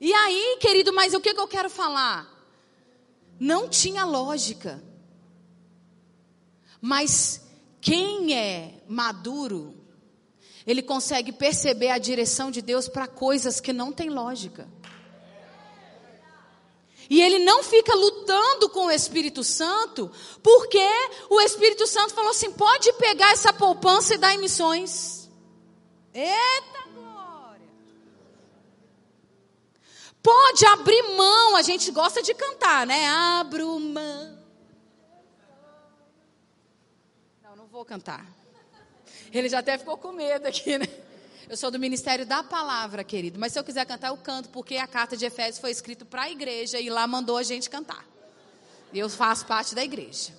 [0.00, 2.28] E aí, querido, mas o que, que eu quero falar?
[3.38, 4.82] Não tinha lógica.
[6.80, 7.42] Mas
[7.80, 9.79] quem é maduro
[10.70, 14.68] ele consegue perceber a direção de Deus para coisas que não têm lógica.
[17.08, 20.08] E ele não fica lutando com o Espírito Santo,
[20.40, 20.86] porque
[21.28, 25.28] o Espírito Santo falou assim: pode pegar essa poupança e dar em missões.
[26.14, 27.68] Eita glória!
[30.22, 33.08] Pode abrir mão, a gente gosta de cantar, né?
[33.08, 34.38] Abro mão.
[37.42, 38.39] Não, não vou cantar.
[39.32, 40.86] Ele já até ficou com medo aqui, né?
[41.48, 43.38] Eu sou do Ministério da Palavra, querido.
[43.38, 46.22] Mas se eu quiser cantar, eu canto, porque a carta de Efésios foi escrita para
[46.22, 48.06] a igreja e lá mandou a gente cantar.
[48.94, 50.32] Eu faço parte da igreja.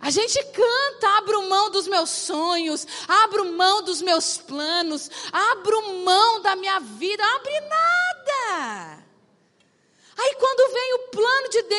[0.00, 6.42] A gente canta, abro mão dos meus sonhos, abro mão dos meus planos, abro mão
[6.42, 9.04] da minha vida, abre nada.
[10.16, 11.73] Aí quando vem o plano de Deus,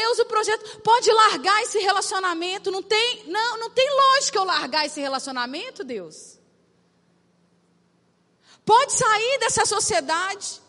[0.46, 5.84] projeto, pode largar esse relacionamento, não tem, não, não tem lógica eu largar esse relacionamento,
[5.84, 6.40] Deus.
[8.64, 10.62] Pode sair dessa sociedade.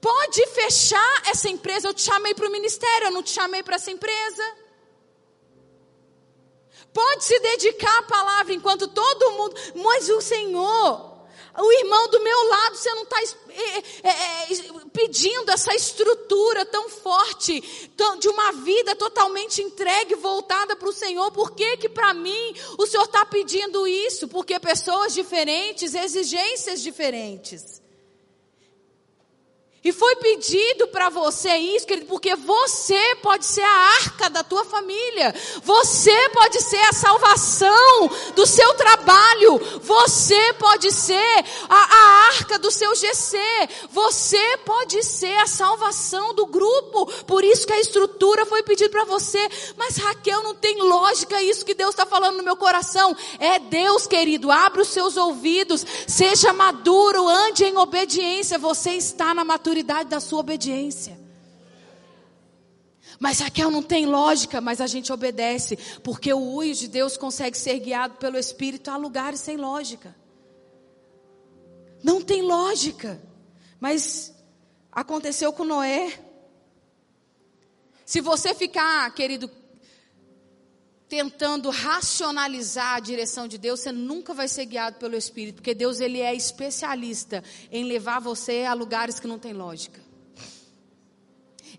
[0.00, 1.88] Pode fechar essa empresa.
[1.88, 4.56] Eu te chamei para o ministério, eu não te chamei para essa empresa.
[6.92, 9.56] Pode se dedicar à palavra enquanto todo mundo.
[9.76, 11.11] Mas o Senhor,
[11.58, 14.46] o irmão do meu lado, você não está é, é, é,
[14.92, 17.60] pedindo essa estrutura tão forte,
[18.18, 21.30] de uma vida totalmente entregue, voltada para o Senhor.
[21.32, 24.28] Por que que para mim o Senhor está pedindo isso?
[24.28, 27.81] Porque pessoas diferentes, exigências diferentes.
[29.84, 34.64] E foi pedido para você isso, querido, porque você pode ser a arca da tua
[34.64, 35.34] família.
[35.64, 39.58] Você pode ser a salvação do seu trabalho.
[39.80, 43.36] Você pode ser a, a arca do seu GC.
[43.90, 47.06] Você pode ser a salvação do grupo.
[47.24, 49.48] Por isso que a estrutura foi pedida para você.
[49.76, 53.16] Mas Raquel, não tem lógica isso que Deus está falando no meu coração.
[53.40, 54.52] É Deus, querido.
[54.52, 55.84] Abre os seus ouvidos.
[56.06, 57.28] Seja maduro.
[57.28, 58.60] Ande em obediência.
[58.60, 61.18] Você está na maturidade maturidade da sua obediência.
[63.18, 67.56] Mas Raquel não tem lógica, mas a gente obedece, porque o uio de Deus consegue
[67.56, 70.14] ser guiado pelo Espírito a lugares sem lógica.
[72.02, 73.20] Não tem lógica,
[73.80, 74.34] mas
[74.90, 76.18] aconteceu com Noé.
[78.04, 79.50] Se você ficar, querido,
[81.12, 86.00] tentando racionalizar a direção de Deus, você nunca vai ser guiado pelo Espírito, porque Deus
[86.00, 90.00] ele é especialista em levar você a lugares que não tem lógica.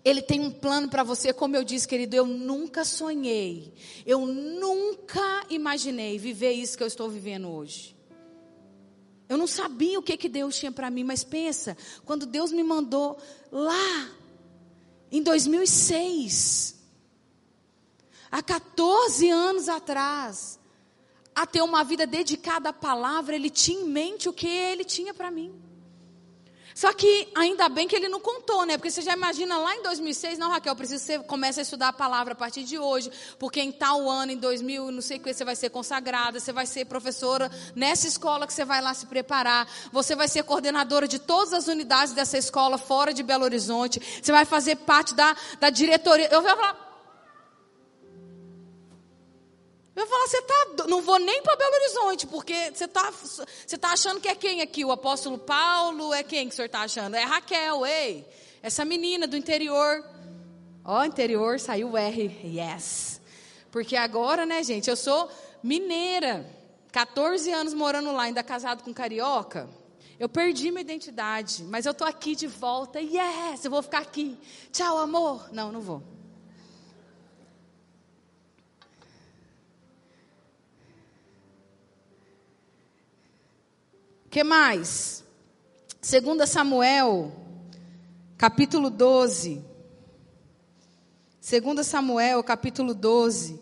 [0.04, 3.74] Ele tem um plano para você, como eu disse, querido, eu nunca sonhei,
[4.06, 7.96] eu nunca imaginei viver isso que eu estou vivendo hoje.
[9.28, 12.62] Eu não sabia o que, que Deus tinha para mim, mas pensa, quando Deus me
[12.62, 13.18] mandou
[13.50, 14.10] lá,
[15.10, 16.83] em 2006,
[18.34, 20.58] há 14 anos atrás,
[21.32, 25.14] a ter uma vida dedicada à palavra, ele tinha em mente o que ele tinha
[25.14, 25.54] para mim.
[26.74, 28.76] Só que ainda bem que ele não contou, né?
[28.76, 31.88] Porque você já imagina lá em 2006, não, Raquel, preciso que você comece a estudar
[31.88, 35.20] a palavra a partir de hoje, porque em tal ano, em 2000, não sei o
[35.20, 38.92] que, você vai ser consagrada, você vai ser professora nessa escola que você vai lá
[38.92, 43.44] se preparar, você vai ser coordenadora de todas as unidades dessa escola fora de Belo
[43.44, 46.26] Horizonte, você vai fazer parte da, da diretoria.
[46.32, 46.83] Eu vou falar,
[49.96, 50.86] Eu falar, você tá.
[50.88, 54.60] Não vou nem para Belo Horizonte, porque você está você tá achando que é quem
[54.60, 54.84] aqui?
[54.84, 56.12] O apóstolo Paulo?
[56.12, 57.14] É quem que o senhor está achando?
[57.14, 58.26] É Raquel, ei.
[58.60, 60.04] Essa menina do interior.
[60.84, 62.40] Ó, oh, interior, saiu o R.
[62.44, 63.20] Yes.
[63.70, 65.30] Porque agora, né, gente, eu sou
[65.62, 66.44] mineira.
[66.90, 69.68] 14 anos morando lá, ainda casado com carioca.
[70.18, 73.00] Eu perdi minha identidade, mas eu tô aqui de volta.
[73.00, 74.38] Yes, eu vou ficar aqui.
[74.72, 75.48] Tchau, amor.
[75.52, 76.13] Não, não vou.
[84.34, 85.22] Que mais?
[86.02, 87.32] 2 Samuel,
[88.36, 89.64] capítulo 12.
[91.40, 93.60] 2 Samuel, capítulo 12,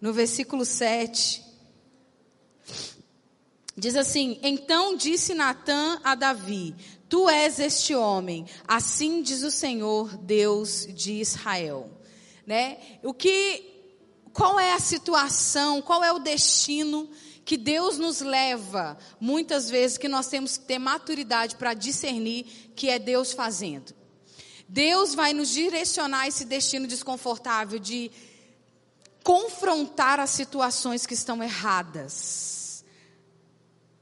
[0.00, 1.44] no versículo 7.
[3.76, 6.74] Diz assim: Então disse Natã a Davi:
[7.06, 11.90] Tu és este homem, assim diz o Senhor, Deus de Israel.
[12.46, 12.78] Né?
[13.02, 13.74] O que
[14.32, 17.10] qual é a situação, qual é o destino
[17.44, 22.88] que Deus nos leva, muitas vezes, que nós temos que ter maturidade para discernir que
[22.88, 23.94] é Deus fazendo.
[24.66, 28.10] Deus vai nos direcionar esse destino desconfortável de
[29.22, 32.84] confrontar as situações que estão erradas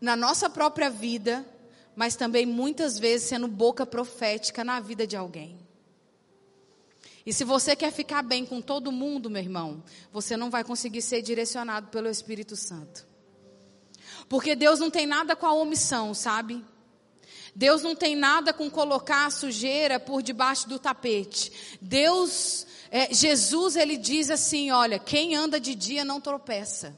[0.01, 1.47] na nossa própria vida,
[1.95, 5.59] mas também muitas vezes sendo boca profética na vida de alguém.
[7.25, 11.03] E se você quer ficar bem com todo mundo, meu irmão, você não vai conseguir
[11.03, 13.12] ser direcionado pelo Espírito Santo.
[14.29, 16.65] Porque Deus não tem nada com a omissão, sabe?
[17.55, 21.53] Deus não tem nada com colocar a sujeira por debaixo do tapete.
[21.81, 26.97] Deus, é, Jesus, ele diz assim: olha, quem anda de dia não tropeça.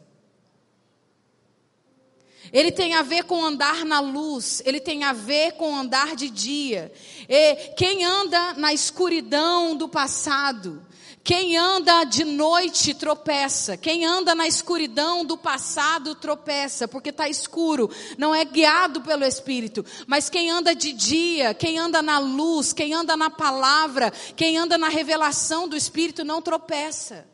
[2.53, 6.31] Ele tem a ver com andar na luz, ele tem a ver com andar de
[6.31, 6.93] dia.
[7.29, 10.84] E quem anda na escuridão do passado,
[11.25, 17.91] quem anda de noite tropeça, quem anda na escuridão do passado tropeça, porque está escuro,
[18.19, 19.83] não é guiado pelo Espírito.
[20.07, 24.77] Mas quem anda de dia, quem anda na luz, quem anda na palavra, quem anda
[24.77, 27.27] na revelação do Espírito não tropeça.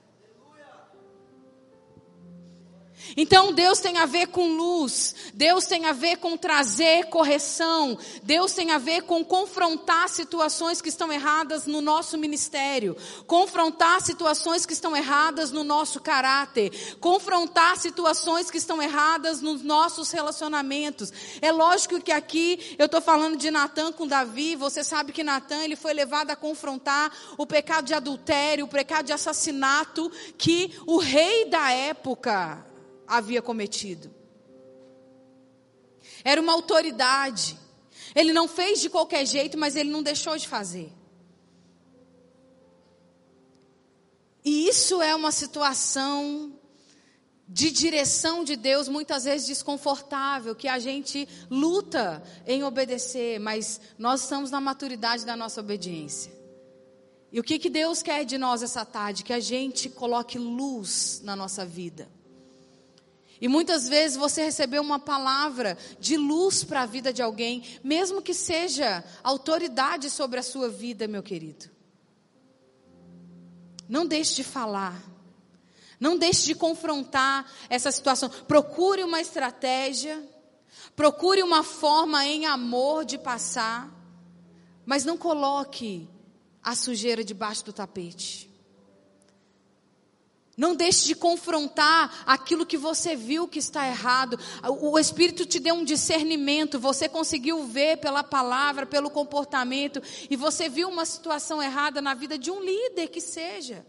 [3.17, 8.53] Então Deus tem a ver com luz, Deus tem a ver com trazer correção, Deus
[8.53, 12.97] tem a ver com confrontar situações que estão erradas no nosso ministério,
[13.27, 20.11] confrontar situações que estão erradas no nosso caráter, confrontar situações que estão erradas nos nossos
[20.11, 21.13] relacionamentos.
[21.41, 25.65] É lógico que aqui eu estou falando de Natan com Davi, você sabe que Natan
[25.65, 30.99] ele foi levado a confrontar o pecado de adultério, o pecado de assassinato que o
[30.99, 32.70] rei da época
[33.11, 34.11] havia cometido.
[36.25, 37.59] Era uma autoridade.
[38.15, 40.93] Ele não fez de qualquer jeito, mas ele não deixou de fazer.
[44.45, 46.55] E isso é uma situação
[47.47, 54.23] de direção de Deus, muitas vezes desconfortável, que a gente luta em obedecer, mas nós
[54.23, 56.33] estamos na maturidade da nossa obediência.
[57.33, 59.25] E o que, que Deus quer de nós essa tarde?
[59.25, 62.09] Que a gente coloque luz na nossa vida.
[63.41, 68.20] E muitas vezes você recebeu uma palavra de luz para a vida de alguém, mesmo
[68.20, 71.70] que seja autoridade sobre a sua vida, meu querido.
[73.88, 75.03] Não deixe de falar.
[75.99, 78.28] Não deixe de confrontar essa situação.
[78.28, 80.22] Procure uma estratégia.
[80.95, 83.91] Procure uma forma em amor de passar.
[84.84, 86.07] Mas não coloque
[86.62, 88.50] a sujeira debaixo do tapete.
[90.61, 94.39] Não deixe de confrontar aquilo que você viu que está errado.
[94.69, 100.69] O Espírito te deu um discernimento, você conseguiu ver pela palavra, pelo comportamento, e você
[100.69, 103.87] viu uma situação errada na vida de um líder que seja.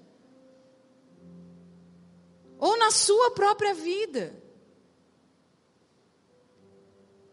[2.58, 4.34] Ou na sua própria vida.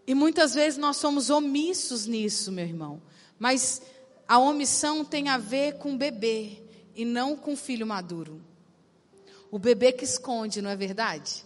[0.04, 3.00] E muitas vezes nós somos omissos nisso, meu irmão.
[3.38, 3.80] Mas
[4.26, 6.60] a omissão tem a ver com bebê
[6.92, 8.47] e não com filho maduro.
[9.50, 11.44] O bebê que esconde, não é verdade?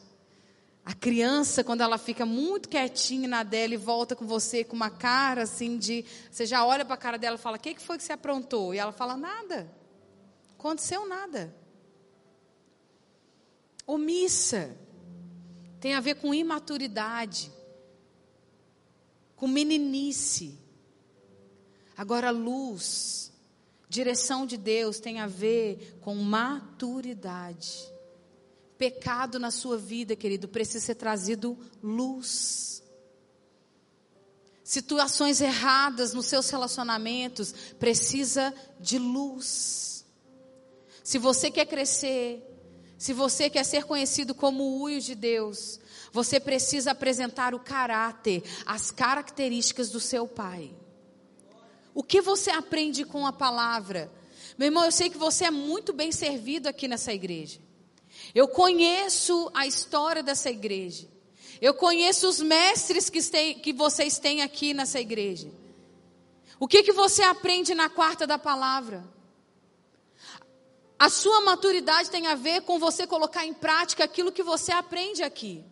[0.84, 4.90] A criança, quando ela fica muito quietinha na dela e volta com você com uma
[4.90, 6.05] cara assim de.
[6.30, 8.12] Você já olha para a cara dela e fala: O que, que foi que você
[8.12, 8.74] aprontou?
[8.74, 9.70] E ela fala: Nada.
[10.59, 11.55] Aconteceu nada.
[13.86, 14.76] Omissa.
[15.80, 17.53] Tem a ver com imaturidade.
[19.36, 20.59] Com meninice.
[21.96, 23.32] Agora, luz.
[23.93, 27.93] Direção de Deus tem a ver com maturidade
[28.78, 32.82] pecado na sua vida, querido, precisa ser trazido luz.
[34.64, 40.07] Situações erradas nos seus relacionamentos precisa de luz.
[41.05, 42.43] Se você quer crescer,
[42.97, 45.78] se você quer ser conhecido como o de Deus,
[46.11, 50.74] você precisa apresentar o caráter, as características do seu pai.
[51.95, 54.11] O que você aprende com a palavra?
[54.57, 57.61] Meu irmão, eu sei que você é muito bem servido aqui nessa igreja.
[58.34, 61.09] Eu conheço a história dessa igreja.
[61.61, 65.51] Eu conheço os mestres que, tem, que vocês têm aqui nessa igreja.
[66.59, 69.05] O que, que você aprende na quarta da palavra?
[70.99, 75.22] A sua maturidade tem a ver com você colocar em prática aquilo que você aprende
[75.22, 75.64] aqui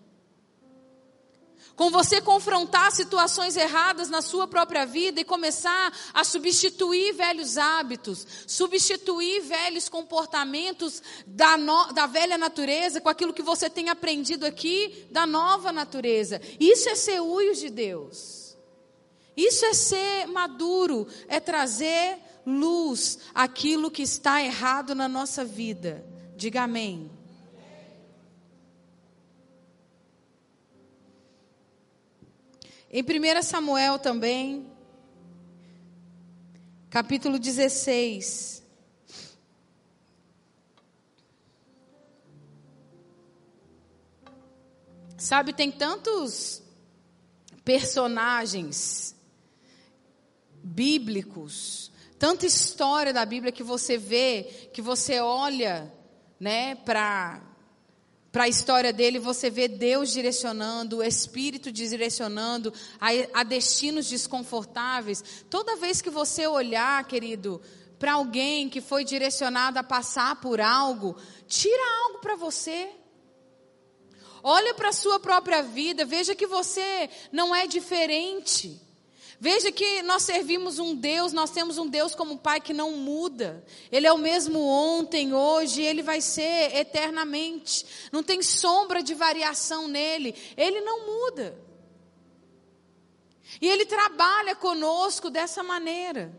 [1.81, 8.27] com você confrontar situações erradas na sua própria vida e começar a substituir velhos hábitos,
[8.47, 15.07] substituir velhos comportamentos da, no, da velha natureza com aquilo que você tem aprendido aqui
[15.11, 16.39] da nova natureza.
[16.61, 18.59] Isso é ser uio de Deus.
[19.35, 26.05] Isso é ser maduro, é trazer luz àquilo que está errado na nossa vida.
[26.37, 27.20] Diga amém.
[32.93, 34.69] Em 1 Samuel também,
[36.91, 38.65] capítulo 16.
[45.17, 46.65] Sabe, tem tantos
[47.65, 49.15] personagens
[50.61, 55.95] bíblicos, tanta história da Bíblia que você vê, que você olha,
[56.41, 57.50] né, para
[58.33, 63.09] para a história dele, você vê Deus direcionando, o Espírito direcionando a,
[63.41, 65.45] a destinos desconfortáveis.
[65.51, 67.61] Toda vez que você olhar, querido,
[67.99, 71.17] para alguém que foi direcionado a passar por algo,
[71.49, 72.91] tira algo para você.
[74.43, 78.81] Olha para a sua própria vida, veja que você não é diferente.
[79.43, 83.65] Veja que nós servimos um Deus, nós temos um Deus como Pai que não muda.
[83.91, 87.87] Ele é o mesmo ontem, hoje, ele vai ser eternamente.
[88.13, 90.35] Não tem sombra de variação nele.
[90.59, 91.59] Ele não muda.
[93.63, 96.39] E ele trabalha conosco dessa maneira.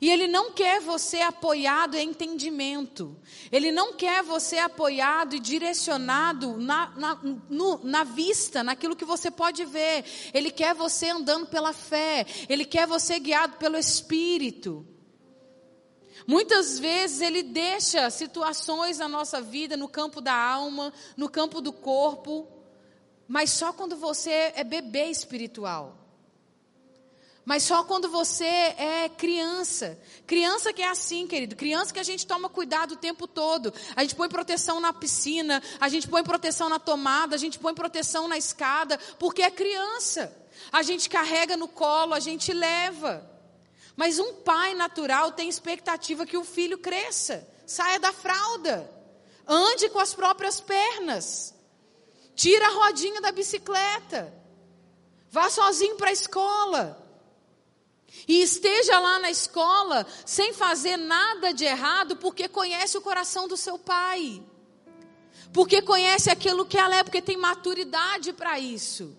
[0.00, 3.16] E Ele não quer você apoiado em entendimento.
[3.50, 7.20] Ele não quer você apoiado e direcionado na, na,
[7.50, 10.04] no, na vista, naquilo que você pode ver.
[10.32, 12.24] Ele quer você andando pela fé.
[12.48, 14.86] Ele quer você guiado pelo Espírito.
[16.28, 21.72] Muitas vezes Ele deixa situações na nossa vida, no campo da alma, no campo do
[21.72, 22.46] corpo,
[23.26, 26.07] mas só quando você é bebê espiritual.
[27.48, 29.98] Mas só quando você é criança.
[30.26, 31.56] Criança que é assim, querido.
[31.56, 33.72] Criança que a gente toma cuidado o tempo todo.
[33.96, 37.72] A gente põe proteção na piscina, a gente põe proteção na tomada, a gente põe
[37.72, 40.30] proteção na escada, porque é criança.
[40.70, 43.26] A gente carrega no colo, a gente leva.
[43.96, 48.92] Mas um pai natural tem expectativa que o filho cresça, saia da fralda,
[49.46, 51.54] ande com as próprias pernas,
[52.36, 54.30] tira a rodinha da bicicleta,
[55.30, 57.07] vá sozinho para a escola.
[58.26, 63.56] E esteja lá na escola sem fazer nada de errado, porque conhece o coração do
[63.56, 64.42] seu pai.
[65.52, 69.16] Porque conhece aquilo que ela é, porque tem maturidade para isso.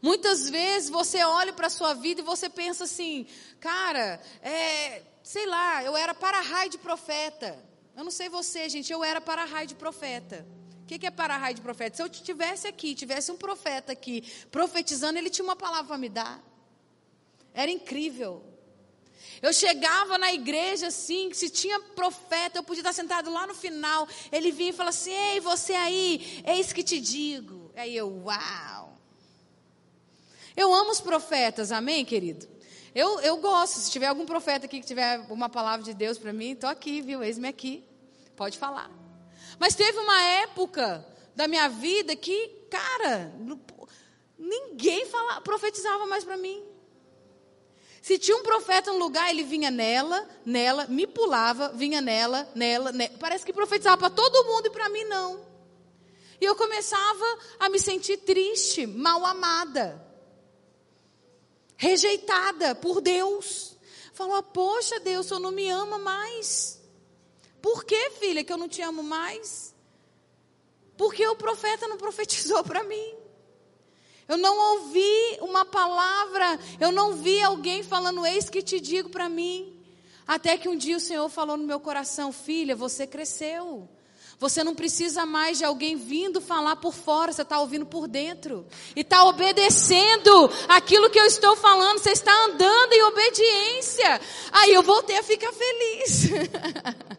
[0.00, 3.26] Muitas vezes você olha para a sua vida e você pensa assim,
[3.60, 7.62] cara, é, sei lá, eu era para-raio de profeta.
[7.96, 10.46] Eu não sei você, gente, eu era para-raio de profeta.
[10.82, 11.96] O que, que é para-raio de profeta?
[11.96, 16.08] Se eu tivesse aqui, tivesse um profeta aqui profetizando, ele tinha uma palavra para me
[16.08, 16.47] dar.
[17.58, 18.44] Era incrível.
[19.42, 24.06] Eu chegava na igreja assim, se tinha profeta, eu podia estar sentado lá no final.
[24.30, 27.72] Ele vinha e falava assim: Ei, você aí, eis que te digo.
[27.74, 28.96] Aí eu, uau.
[30.56, 32.46] Eu amo os profetas, amém, querido?
[32.94, 33.80] Eu, eu gosto.
[33.80, 37.00] Se tiver algum profeta aqui que tiver uma palavra de Deus para mim, estou aqui,
[37.00, 37.24] viu?
[37.24, 37.84] Eis-me aqui.
[38.36, 38.88] Pode falar.
[39.58, 41.04] Mas teve uma época
[41.34, 43.34] da minha vida que, cara,
[44.38, 46.67] ninguém fala, profetizava mais para mim.
[48.08, 52.90] Se tinha um profeta no lugar, ele vinha nela, nela, me pulava, vinha nela, nela,
[52.90, 53.12] nela.
[53.20, 55.46] Parece que profetizava para todo mundo e para mim não.
[56.40, 60.02] E eu começava a me sentir triste, mal amada,
[61.76, 63.76] rejeitada por Deus.
[64.14, 66.80] Falou, poxa Deus, senhor não me ama mais.
[67.60, 69.74] Por que, filha, que eu não te amo mais?
[70.96, 73.17] Porque o profeta não profetizou para mim.
[74.28, 79.26] Eu não ouvi uma palavra, eu não vi alguém falando, eis que te digo para
[79.28, 79.74] mim.
[80.26, 83.88] Até que um dia o Senhor falou no meu coração, filha, você cresceu.
[84.38, 88.64] Você não precisa mais de alguém vindo falar por fora, você está ouvindo por dentro.
[88.94, 94.20] E está obedecendo aquilo que eu estou falando, você está andando em obediência.
[94.52, 96.28] Aí eu voltei a ficar feliz.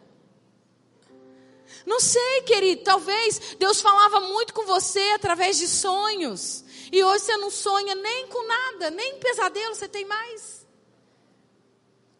[1.84, 6.64] Não sei, querido, talvez Deus falava muito com você através de sonhos.
[6.92, 10.60] E hoje você não sonha nem com nada, nem pesadelo você tem mais.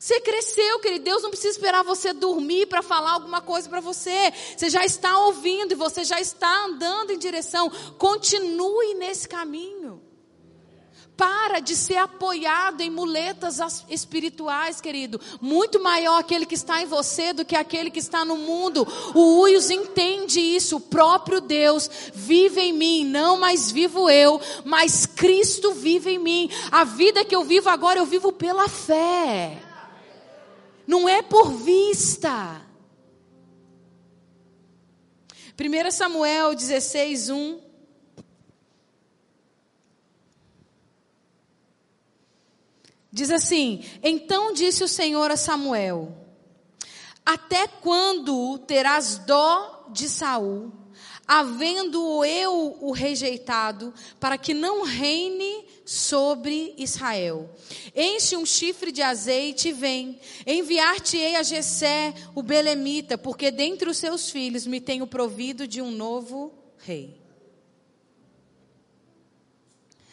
[0.01, 1.05] Você cresceu, querido.
[1.05, 4.33] Deus não precisa esperar você dormir para falar alguma coisa para você.
[4.57, 7.71] Você já está ouvindo e você já está andando em direção.
[7.99, 10.00] Continue nesse caminho.
[11.21, 13.61] Para de ser apoiado em muletas
[13.91, 15.21] espirituais, querido.
[15.39, 18.89] Muito maior aquele que está em você do que aquele que está no mundo.
[19.15, 20.77] O Uios entende isso.
[20.77, 23.05] O próprio Deus vive em mim.
[23.05, 26.51] Não mais vivo eu, mas Cristo vive em mim.
[26.73, 29.59] A vida que eu vivo agora, eu vivo pela fé.
[30.87, 32.63] Não é por vista.
[35.61, 37.70] 1 Samuel 16, 1.
[43.13, 46.17] Diz assim: Então disse o Senhor a Samuel:
[47.27, 50.73] Até quando terás dó de Saul,
[51.27, 57.51] havendo eu o rejeitado, para que não reine sobre Israel?
[57.97, 60.21] Enche um chifre de azeite e vem.
[60.47, 65.91] Enviar-te-ei a Jessé, o belemita, porque dentre os seus filhos me tenho provido de um
[65.91, 67.19] novo rei.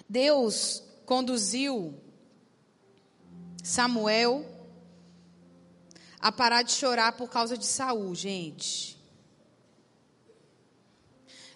[0.10, 1.94] Deus conduziu
[3.68, 4.46] Samuel
[6.22, 8.98] a parar de chorar por causa de Saul, gente.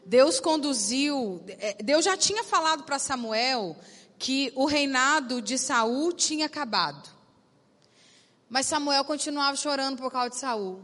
[0.06, 3.78] Deus conduziu, é, Deus já tinha falado para Samuel
[4.20, 7.10] que o reinado de Saul tinha acabado.
[8.50, 10.82] Mas Samuel continuava chorando por causa de Saul.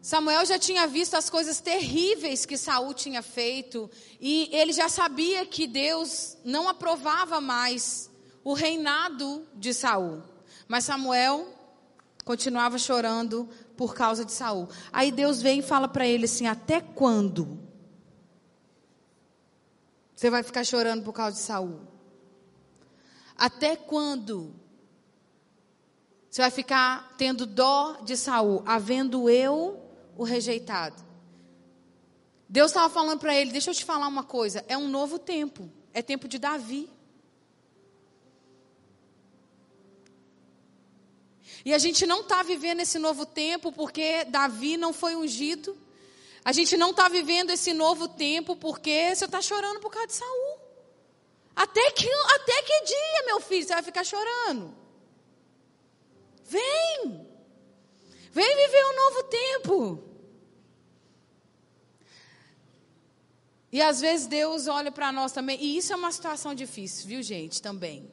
[0.00, 5.44] Samuel já tinha visto as coisas terríveis que Saul tinha feito e ele já sabia
[5.44, 8.13] que Deus não aprovava mais
[8.44, 10.22] o reinado de Saul.
[10.68, 11.48] Mas Samuel
[12.24, 14.68] continuava chorando por causa de Saul.
[14.92, 17.58] Aí Deus vem e fala para ele assim: "Até quando
[20.14, 21.80] você vai ficar chorando por causa de Saul?
[23.36, 24.54] Até quando
[26.30, 29.80] você vai ficar tendo dó de Saul, havendo eu
[30.16, 31.02] o rejeitado.
[32.48, 34.64] Deus estava falando para ele: Deixa eu te falar uma coisa.
[34.68, 35.70] É um novo tempo.
[35.92, 36.90] É tempo de Davi.
[41.64, 45.76] E a gente não está vivendo esse novo tempo porque Davi não foi ungido.
[46.44, 50.12] A gente não está vivendo esse novo tempo porque você está chorando por causa de
[50.12, 50.58] Saul.
[51.56, 54.74] Até que, até que dia, meu filho, você vai ficar chorando?
[56.44, 57.26] Vem!
[58.30, 60.14] Vem viver um novo tempo.
[63.72, 67.22] E às vezes Deus olha para nós também, e isso é uma situação difícil, viu,
[67.22, 68.08] gente, também.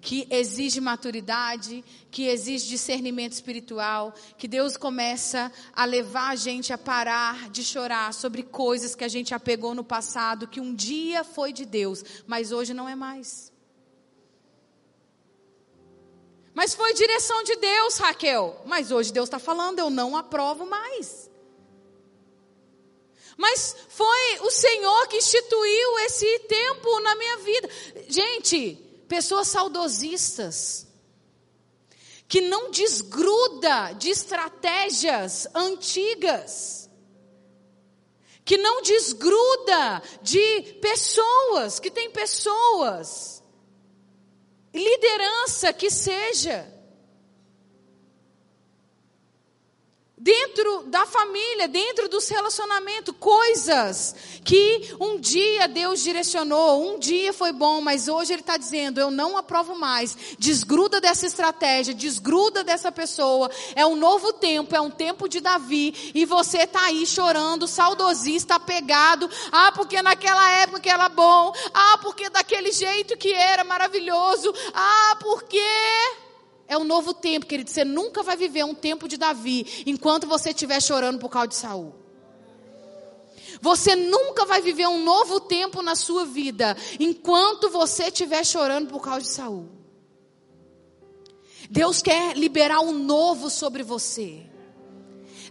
[0.00, 6.78] Que exige maturidade, que exige discernimento espiritual, que Deus começa a levar a gente a
[6.78, 11.52] parar de chorar sobre coisas que a gente apegou no passado, que um dia foi
[11.52, 13.50] de Deus, mas hoje não é mais.
[16.54, 18.60] Mas foi direção de Deus, Raquel.
[18.66, 21.30] Mas hoje Deus está falando, eu não aprovo mais.
[23.36, 27.70] Mas foi o Senhor que instituiu esse tempo na minha vida.
[28.08, 28.78] Gente,
[29.10, 30.86] pessoas saudosistas,
[32.26, 36.88] que não desgruda de estratégias antigas,
[38.44, 43.40] que não desgruda de pessoas, que tem pessoas
[44.72, 46.79] liderança que seja.
[50.22, 54.14] Dentro da família, dentro dos relacionamentos, coisas
[54.44, 59.10] que um dia Deus direcionou, um dia foi bom, mas hoje Ele está dizendo: eu
[59.10, 60.14] não aprovo mais.
[60.38, 63.50] Desgruda dessa estratégia, desgruda dessa pessoa.
[63.74, 68.56] É um novo tempo, é um tempo de Davi, e você está aí chorando, saudosista,
[68.56, 69.26] apegado.
[69.50, 71.50] Ah, porque naquela época era bom.
[71.72, 74.52] Ah, porque daquele jeito que era maravilhoso.
[74.74, 75.64] Ah, porque.
[76.70, 77.68] É um novo tempo, querido.
[77.68, 81.56] Você nunca vai viver um tempo de Davi enquanto você estiver chorando por causa de
[81.56, 81.92] Saul.
[83.60, 89.02] Você nunca vai viver um novo tempo na sua vida enquanto você estiver chorando por
[89.02, 89.68] causa de Saul.
[91.68, 94.46] Deus quer liberar um novo sobre você.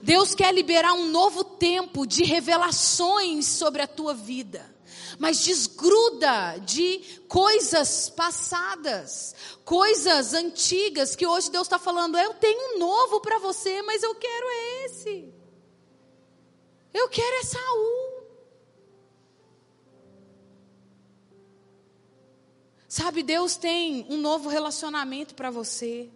[0.01, 4.78] Deus quer liberar um novo tempo de revelações sobre a tua vida
[5.19, 12.17] mas desgruda de coisas passadas, coisas antigas que hoje Deus está falando.
[12.17, 14.47] Eu tenho um novo para você, mas eu quero
[14.85, 15.33] esse.
[16.93, 18.19] Eu quero é Saul.
[22.87, 26.09] Sabe, Deus tem um novo relacionamento para você.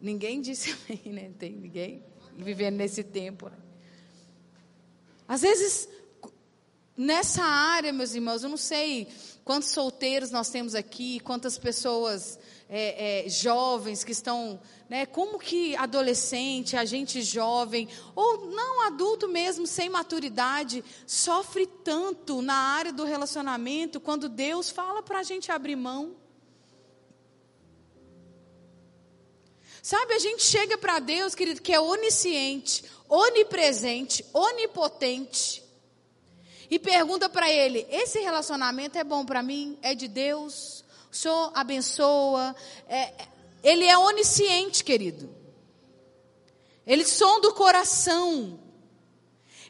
[0.00, 1.32] Ninguém disse amém, né?
[1.38, 2.04] Tem ninguém
[2.36, 3.48] vivendo nesse tempo.
[3.48, 3.56] Né?
[5.26, 5.88] Às vezes,
[6.96, 9.08] nessa área, meus irmãos, eu não sei
[9.44, 12.38] quantos solteiros nós temos aqui, quantas pessoas
[12.68, 19.28] é, é, jovens que estão, né, como que adolescente, a gente jovem, ou não adulto
[19.28, 25.52] mesmo, sem maturidade, sofre tanto na área do relacionamento quando Deus fala para a gente
[25.52, 26.16] abrir mão.
[29.82, 35.61] Sabe, a gente chega para Deus, querido, que é onisciente, onipresente, onipotente,
[36.72, 39.78] e pergunta para Ele: esse relacionamento é bom para mim?
[39.82, 40.82] É de Deus?
[41.10, 42.56] O Senhor abençoa?
[42.88, 43.12] É,
[43.62, 45.28] ele é onisciente, querido.
[46.86, 48.58] Ele sonda o coração.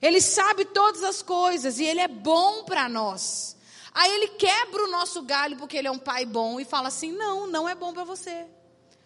[0.01, 3.57] Ele sabe todas as coisas e Ele é bom para nós.
[3.93, 7.11] Aí Ele quebra o nosso galho porque Ele é um pai bom e fala assim:
[7.11, 8.47] não, não é bom para você.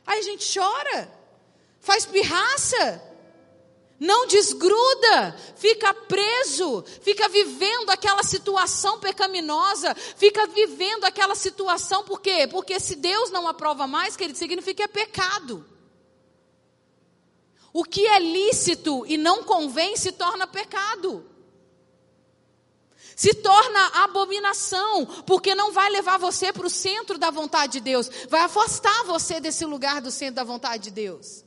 [0.07, 1.11] Aí a gente chora,
[1.81, 3.03] faz pirraça,
[3.99, 12.47] não desgruda, fica preso, fica vivendo aquela situação pecaminosa, fica vivendo aquela situação, por quê?
[12.47, 15.65] Porque se Deus não aprova mais, querido, significa que é pecado.
[17.73, 21.25] O que é lícito e não convém se torna pecado
[23.17, 28.11] se torna abominação, porque não vai levar você para o centro da vontade de Deus,
[28.29, 31.46] vai afastar você desse lugar do centro da vontade de Deus.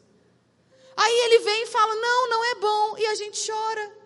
[1.01, 3.99] Aí ele vem e fala: Não, não é bom, e a gente chora.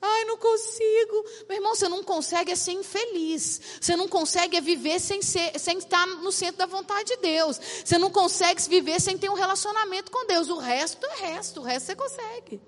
[0.00, 1.24] Ai, não consigo.
[1.48, 3.60] Meu irmão, você não consegue é ser infeliz.
[3.80, 7.60] Você não consegue é viver sem, ser, sem estar no centro da vontade de Deus.
[7.84, 10.48] Você não consegue viver sem ter um relacionamento com Deus.
[10.48, 11.60] O resto é resto.
[11.60, 12.60] O resto você consegue.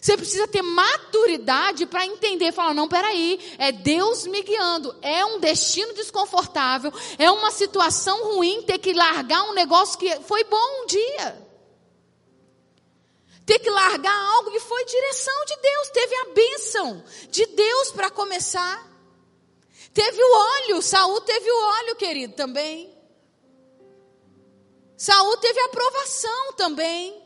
[0.00, 5.40] Você precisa ter maturidade para entender, falar, não, peraí, é Deus me guiando, é um
[5.40, 10.86] destino desconfortável, é uma situação ruim ter que largar um negócio que foi bom um
[10.86, 11.44] dia.
[13.46, 18.10] Ter que largar algo que foi direção de Deus, teve a bênção de Deus para
[18.10, 18.90] começar.
[19.92, 22.92] Teve o óleo, Saul teve o óleo, querido, também.
[24.96, 27.23] Saul teve aprovação também.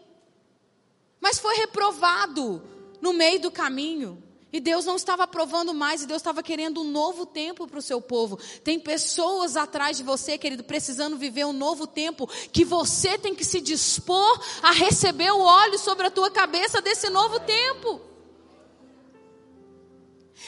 [1.20, 2.62] Mas foi reprovado
[3.00, 4.22] no meio do caminho.
[4.50, 7.82] E Deus não estava aprovando mais, e Deus estava querendo um novo tempo para o
[7.82, 8.38] seu povo.
[8.64, 13.44] Tem pessoas atrás de você, querido, precisando viver um novo tempo, que você tem que
[13.44, 18.00] se dispor a receber o óleo sobre a tua cabeça desse novo tempo.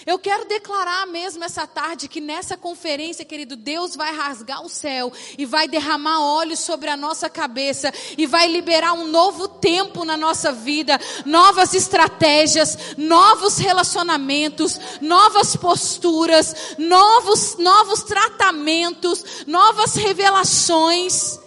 [0.06, 5.12] Eu quero declarar mesmo essa tarde que nessa conferência, querido, Deus vai rasgar o céu
[5.36, 10.16] e vai derramar óleo sobre a nossa cabeça e vai liberar um novo tempo na
[10.16, 21.38] nossa vida, novas estratégias, novos relacionamentos, novas posturas, novos novos tratamentos, novas revelações.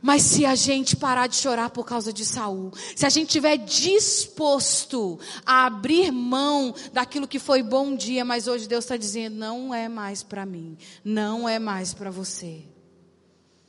[0.00, 3.56] Mas se a gente parar de chorar por causa de Saul, se a gente tiver
[3.56, 9.74] disposto a abrir mão daquilo que foi bom dia, mas hoje Deus está dizendo não
[9.74, 12.62] é mais para mim, não é mais para você.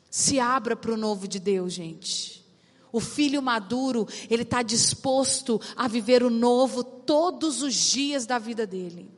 [0.10, 2.46] Se abra para o novo de Deus, gente.
[2.92, 8.66] O filho maduro, ele está disposto a viver o novo todos os dias da vida
[8.66, 9.12] dele.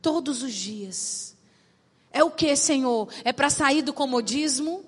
[0.00, 1.36] Todos os dias.
[2.12, 3.08] É o que, Senhor?
[3.24, 4.87] É para sair do comodismo?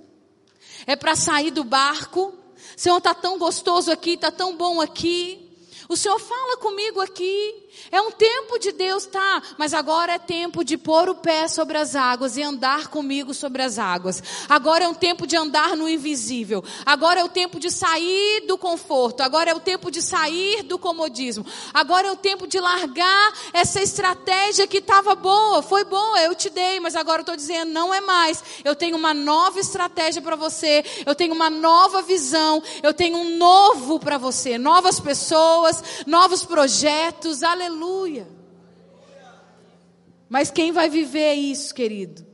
[0.87, 2.35] É para sair do barco.
[2.76, 5.51] Senhor, está tão gostoso aqui, está tão bom aqui.
[5.89, 7.68] O Senhor fala comigo aqui.
[7.93, 9.43] É um tempo de Deus, tá?
[9.59, 13.62] Mas agora é tempo de pôr o pé sobre as águas e andar comigo sobre
[13.62, 14.23] as águas.
[14.49, 16.62] Agora é um tempo de andar no invisível.
[16.85, 19.23] Agora é o tempo de sair do conforto.
[19.23, 21.45] Agora é o tempo de sair do comodismo.
[21.73, 26.49] Agora é o tempo de largar essa estratégia que estava boa, foi boa, eu te
[26.49, 28.43] dei, mas agora eu estou dizendo não é mais.
[28.64, 30.85] Eu tenho uma nova estratégia para você.
[31.05, 32.62] Eu tenho uma nova visão.
[32.83, 34.59] Eu tenho um novo para você.
[34.59, 37.43] Novas pessoas, novos projetos.
[37.43, 38.26] Aleluia Aleluia.
[40.30, 42.24] Mas quem vai viver isso, querido?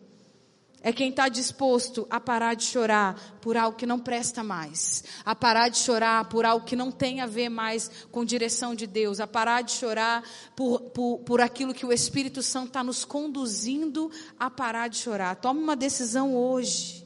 [0.82, 5.34] É quem está disposto a parar de chorar por algo que não presta mais, a
[5.34, 9.18] parar de chorar por algo que não tem a ver mais com direção de Deus,
[9.18, 10.22] a parar de chorar
[10.54, 15.34] por, por, por aquilo que o Espírito Santo está nos conduzindo a parar de chorar.
[15.34, 17.04] Tome uma decisão hoje.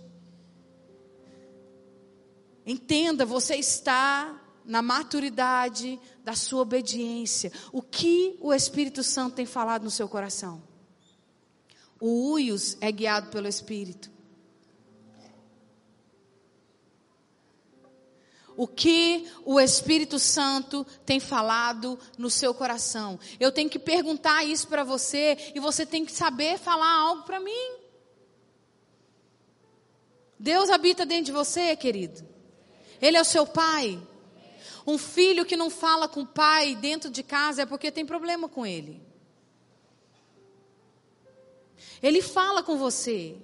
[2.66, 7.52] Entenda, você está na maturidade da sua obediência.
[7.72, 10.62] O que o Espírito Santo tem falado no seu coração?
[12.00, 14.10] O Uios é guiado pelo Espírito.
[18.56, 23.18] O que o Espírito Santo tem falado no seu coração?
[23.38, 27.40] Eu tenho que perguntar isso para você e você tem que saber falar algo para
[27.40, 27.72] mim.
[30.38, 32.26] Deus habita dentro de você, querido.
[33.00, 34.00] Ele é o seu pai.
[34.90, 38.48] Um filho que não fala com o pai dentro de casa é porque tem problema
[38.48, 39.00] com ele.
[42.02, 43.36] Ele fala com você.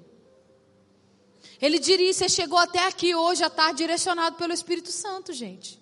[1.62, 5.80] Ele diria: você chegou até aqui hoje à tarde direcionado pelo Espírito Santo, gente.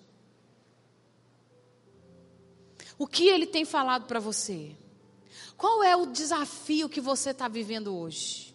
[2.95, 4.75] O que ele tem falado para você?
[5.57, 8.53] Qual é o desafio que você está vivendo hoje?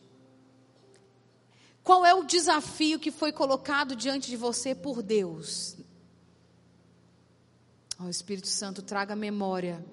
[1.82, 5.79] Qual é o desafio que foi colocado diante de você por Deus
[8.00, 9.84] Ó oh, Espírito Santo, traga memória.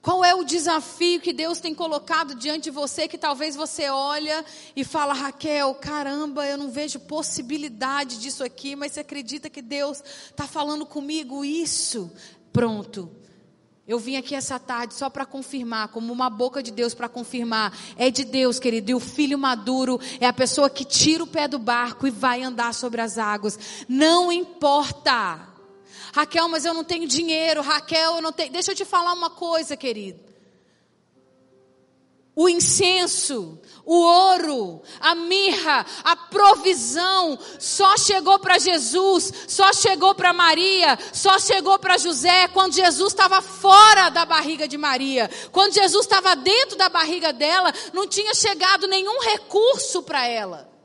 [0.00, 4.42] Qual é o desafio que Deus tem colocado diante de você que talvez você olha
[4.74, 10.02] e fala, Raquel, caramba, eu não vejo possibilidade disso aqui, mas você acredita que Deus
[10.30, 12.10] está falando comigo isso?
[12.50, 13.10] Pronto.
[13.86, 17.72] Eu vim aqui essa tarde só para confirmar, como uma boca de Deus para confirmar.
[17.96, 18.90] É de Deus, querido.
[18.90, 22.42] E o filho maduro é a pessoa que tira o pé do barco e vai
[22.42, 23.58] andar sobre as águas.
[23.88, 25.48] Não importa.
[26.12, 27.62] Raquel, mas eu não tenho dinheiro.
[27.62, 28.50] Raquel, eu não tenho.
[28.50, 30.26] Deixa eu te falar uma coisa, querido
[32.36, 40.32] o incenso, o ouro, a mirra, a provisão só chegou para Jesus, só chegou para
[40.32, 45.30] Maria, só chegou para José quando Jesus estava fora da barriga de Maria.
[45.52, 50.75] Quando Jesus estava dentro da barriga dela, não tinha chegado nenhum recurso para ela.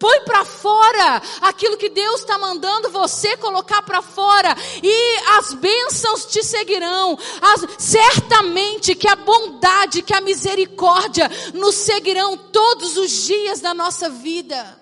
[0.00, 6.24] Põe para fora aquilo que Deus está mandando você colocar para fora e as bênçãos
[6.24, 7.18] te seguirão.
[7.42, 14.08] As, certamente que a bondade, que a misericórdia nos seguirão todos os dias da nossa
[14.08, 14.79] vida.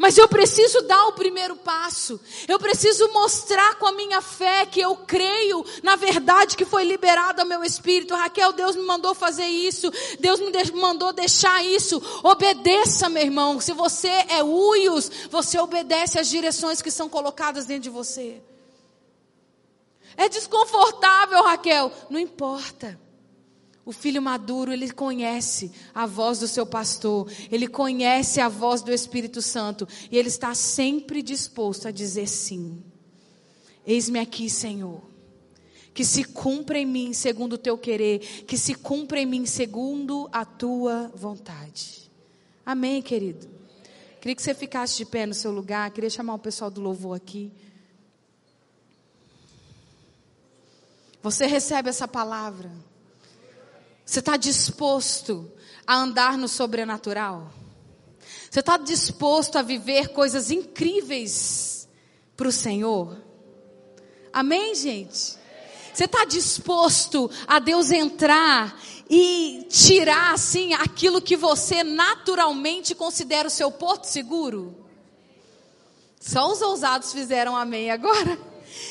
[0.00, 2.18] Mas eu preciso dar o primeiro passo.
[2.48, 7.42] Eu preciso mostrar com a minha fé que eu creio na verdade que foi liberada
[7.42, 8.14] ao meu espírito.
[8.14, 9.92] Raquel, Deus me mandou fazer isso.
[10.18, 12.02] Deus me mandou deixar isso.
[12.22, 13.60] Obedeça, meu irmão.
[13.60, 18.40] Se você é uios, você obedece às direções que são colocadas dentro de você.
[20.16, 21.92] É desconfortável, Raquel.
[22.08, 22.98] Não importa.
[23.90, 28.92] O filho maduro, ele conhece a voz do seu pastor, ele conhece a voz do
[28.92, 32.84] Espírito Santo e ele está sempre disposto a dizer sim.
[33.84, 35.02] Eis-me aqui, Senhor.
[35.92, 40.28] Que se cumpra em mim segundo o teu querer, que se cumpra em mim segundo
[40.32, 42.08] a tua vontade.
[42.64, 43.48] Amém, querido.
[44.20, 47.16] Queria que você ficasse de pé no seu lugar, queria chamar o pessoal do louvor
[47.16, 47.50] aqui.
[51.20, 52.70] Você recebe essa palavra.
[54.10, 55.48] Você está disposto
[55.86, 57.48] a andar no sobrenatural?
[58.50, 61.88] Você está disposto a viver coisas incríveis
[62.36, 63.16] para o Senhor?
[64.32, 65.36] Amém, gente?
[65.94, 68.76] Você está disposto a Deus entrar
[69.08, 74.74] e tirar assim aquilo que você naturalmente considera o seu porto seguro?
[76.20, 78.36] Só os ousados fizeram amém agora.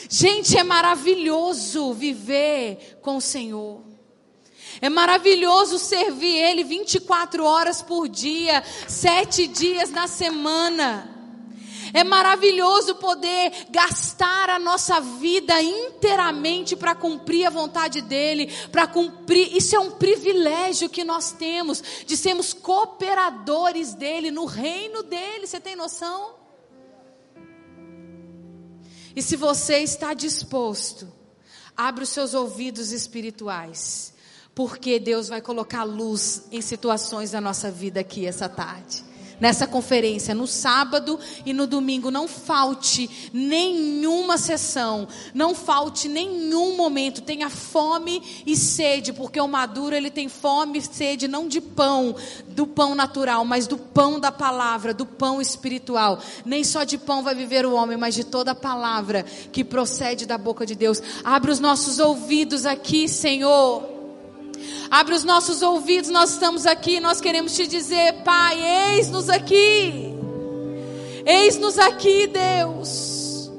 [0.09, 3.88] Gente, é maravilhoso viver com o Senhor.
[4.81, 11.17] É maravilhoso servir Ele 24 horas por dia, sete dias na semana.
[11.93, 19.55] É maravilhoso poder gastar a nossa vida inteiramente para cumprir a vontade dEle, para cumprir.
[19.55, 25.47] Isso é um privilégio que nós temos de sermos cooperadores dEle, no reino dEle.
[25.47, 26.35] Você tem noção?
[29.15, 31.11] E se você está disposto,
[31.75, 34.13] abre os seus ouvidos espirituais
[34.59, 39.05] porque Deus vai colocar luz em situações da nossa vida aqui essa tarde.
[39.39, 47.21] Nessa conferência, no sábado e no domingo, não falte nenhuma sessão, não falte nenhum momento,
[47.21, 52.13] tenha fome e sede, porque o maduro ele tem fome e sede não de pão,
[52.49, 56.19] do pão natural, mas do pão da palavra, do pão espiritual.
[56.43, 60.25] Nem só de pão vai viver o homem, mas de toda a palavra que procede
[60.25, 61.01] da boca de Deus.
[61.23, 63.98] Abre os nossos ouvidos aqui, Senhor.
[64.91, 68.59] Abre os nossos ouvidos, nós estamos aqui, nós queremos te dizer, Pai,
[68.95, 70.15] eis-nos aqui.
[71.23, 73.51] Eis-nos aqui, Deus.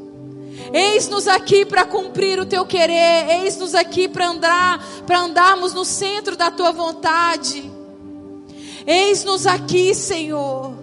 [0.73, 6.37] Eis-nos aqui para cumprir o teu querer, eis-nos aqui para andar, para andarmos no centro
[6.37, 7.71] da tua vontade.
[8.85, 10.75] Eis-nos aqui, Senhor.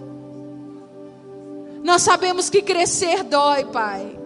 [1.84, 4.18] Nós sabemos que crescer dói, Pai.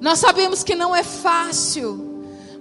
[0.00, 2.11] Nós sabemos que não é fácil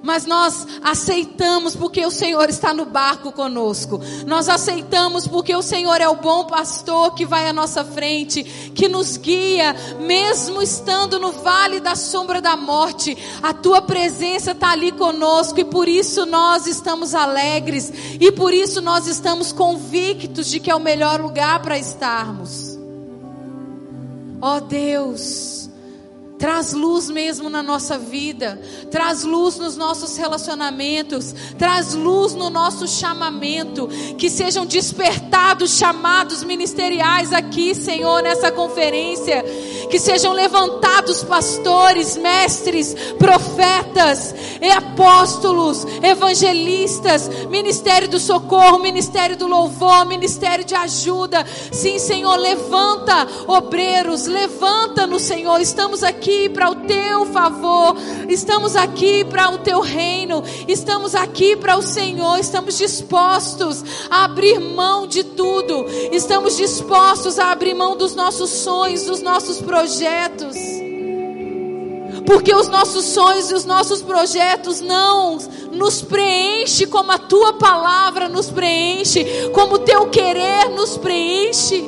[0.03, 3.99] mas nós aceitamos porque o Senhor está no barco conosco.
[4.25, 8.43] Nós aceitamos porque o Senhor é o bom pastor que vai à nossa frente,
[8.73, 13.17] que nos guia, mesmo estando no vale da sombra da morte.
[13.43, 18.81] A tua presença está ali conosco e por isso nós estamos alegres e por isso
[18.81, 22.79] nós estamos convictos de que é o melhor lugar para estarmos.
[24.41, 25.69] Ó oh Deus,
[26.41, 32.87] Traz luz mesmo na nossa vida, traz luz nos nossos relacionamentos, traz luz no nosso
[32.87, 33.87] chamamento,
[34.17, 39.45] que sejam despertados chamados ministeriais aqui, Senhor, nessa conferência,
[39.91, 50.05] que sejam levantados pastores, mestres, profetas, e apóstolos, evangelistas, ministério do socorro, ministério do louvor,
[50.05, 51.45] ministério de ajuda.
[51.71, 55.59] Sim, Senhor, levanta obreiros, levanta no Senhor.
[55.59, 57.95] Estamos aqui aqui para o teu favor,
[58.29, 64.57] estamos aqui para o teu reino, estamos aqui para o Senhor, estamos dispostos a abrir
[64.59, 70.55] mão de tudo, estamos dispostos a abrir mão dos nossos sonhos, dos nossos projetos.
[72.25, 75.37] Porque os nossos sonhos e os nossos projetos não
[75.73, 81.83] nos preenche como a tua palavra nos preenche, como o teu querer nos preenche.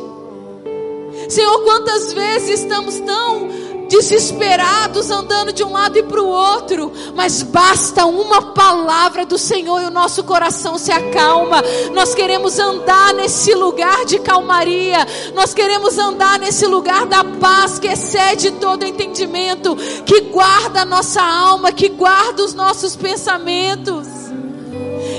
[1.29, 3.62] Senhor, quantas vezes estamos tão
[3.93, 9.83] desesperados, andando de um lado e para o outro, mas basta uma palavra do Senhor
[9.83, 11.63] e o nosso coração se acalma.
[11.93, 17.87] Nós queremos andar nesse lugar de calmaria, nós queremos andar nesse lugar da paz que
[17.87, 19.75] excede todo entendimento,
[20.05, 24.07] que guarda a nossa alma, que guarda os nossos pensamentos.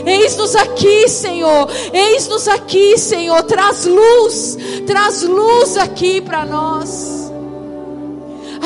[0.04, 1.68] Eis-nos aqui, Senhor.
[1.92, 3.40] Eis-nos aqui, Senhor.
[3.44, 7.23] Traz luz, traz luz aqui para nós.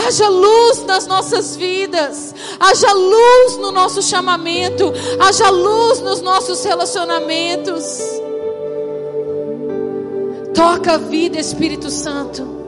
[0.07, 8.01] Haja luz nas nossas vidas, haja luz no nosso chamamento, haja luz nos nossos relacionamentos.
[10.55, 12.59] Toca a vida, Espírito Santo.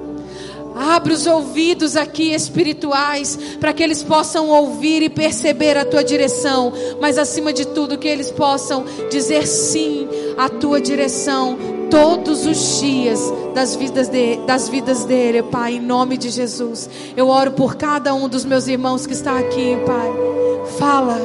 [0.74, 6.72] Abre os ouvidos aqui espirituais para que eles possam ouvir e perceber a tua direção,
[7.00, 10.08] mas acima de tudo que eles possam dizer sim
[10.38, 11.58] à tua direção
[11.90, 13.20] todos os dias
[13.54, 16.88] das vidas, de, das vidas dele, Pai, em nome de Jesus.
[17.16, 20.10] Eu oro por cada um dos meus irmãos que está aqui, Pai.
[20.78, 21.18] Fala,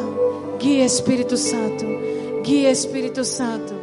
[0.59, 1.86] guia Espírito Santo,
[2.43, 3.76] guia Espírito Santo,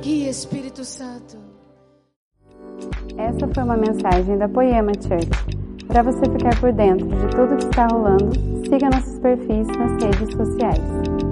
[0.00, 1.36] guia Espírito Santo.
[3.16, 5.58] Essa foi uma mensagem da Poema Church.
[5.88, 8.30] Para você ficar por dentro de tudo que está rolando,
[8.68, 11.27] siga nossos perfis nas redes sociais.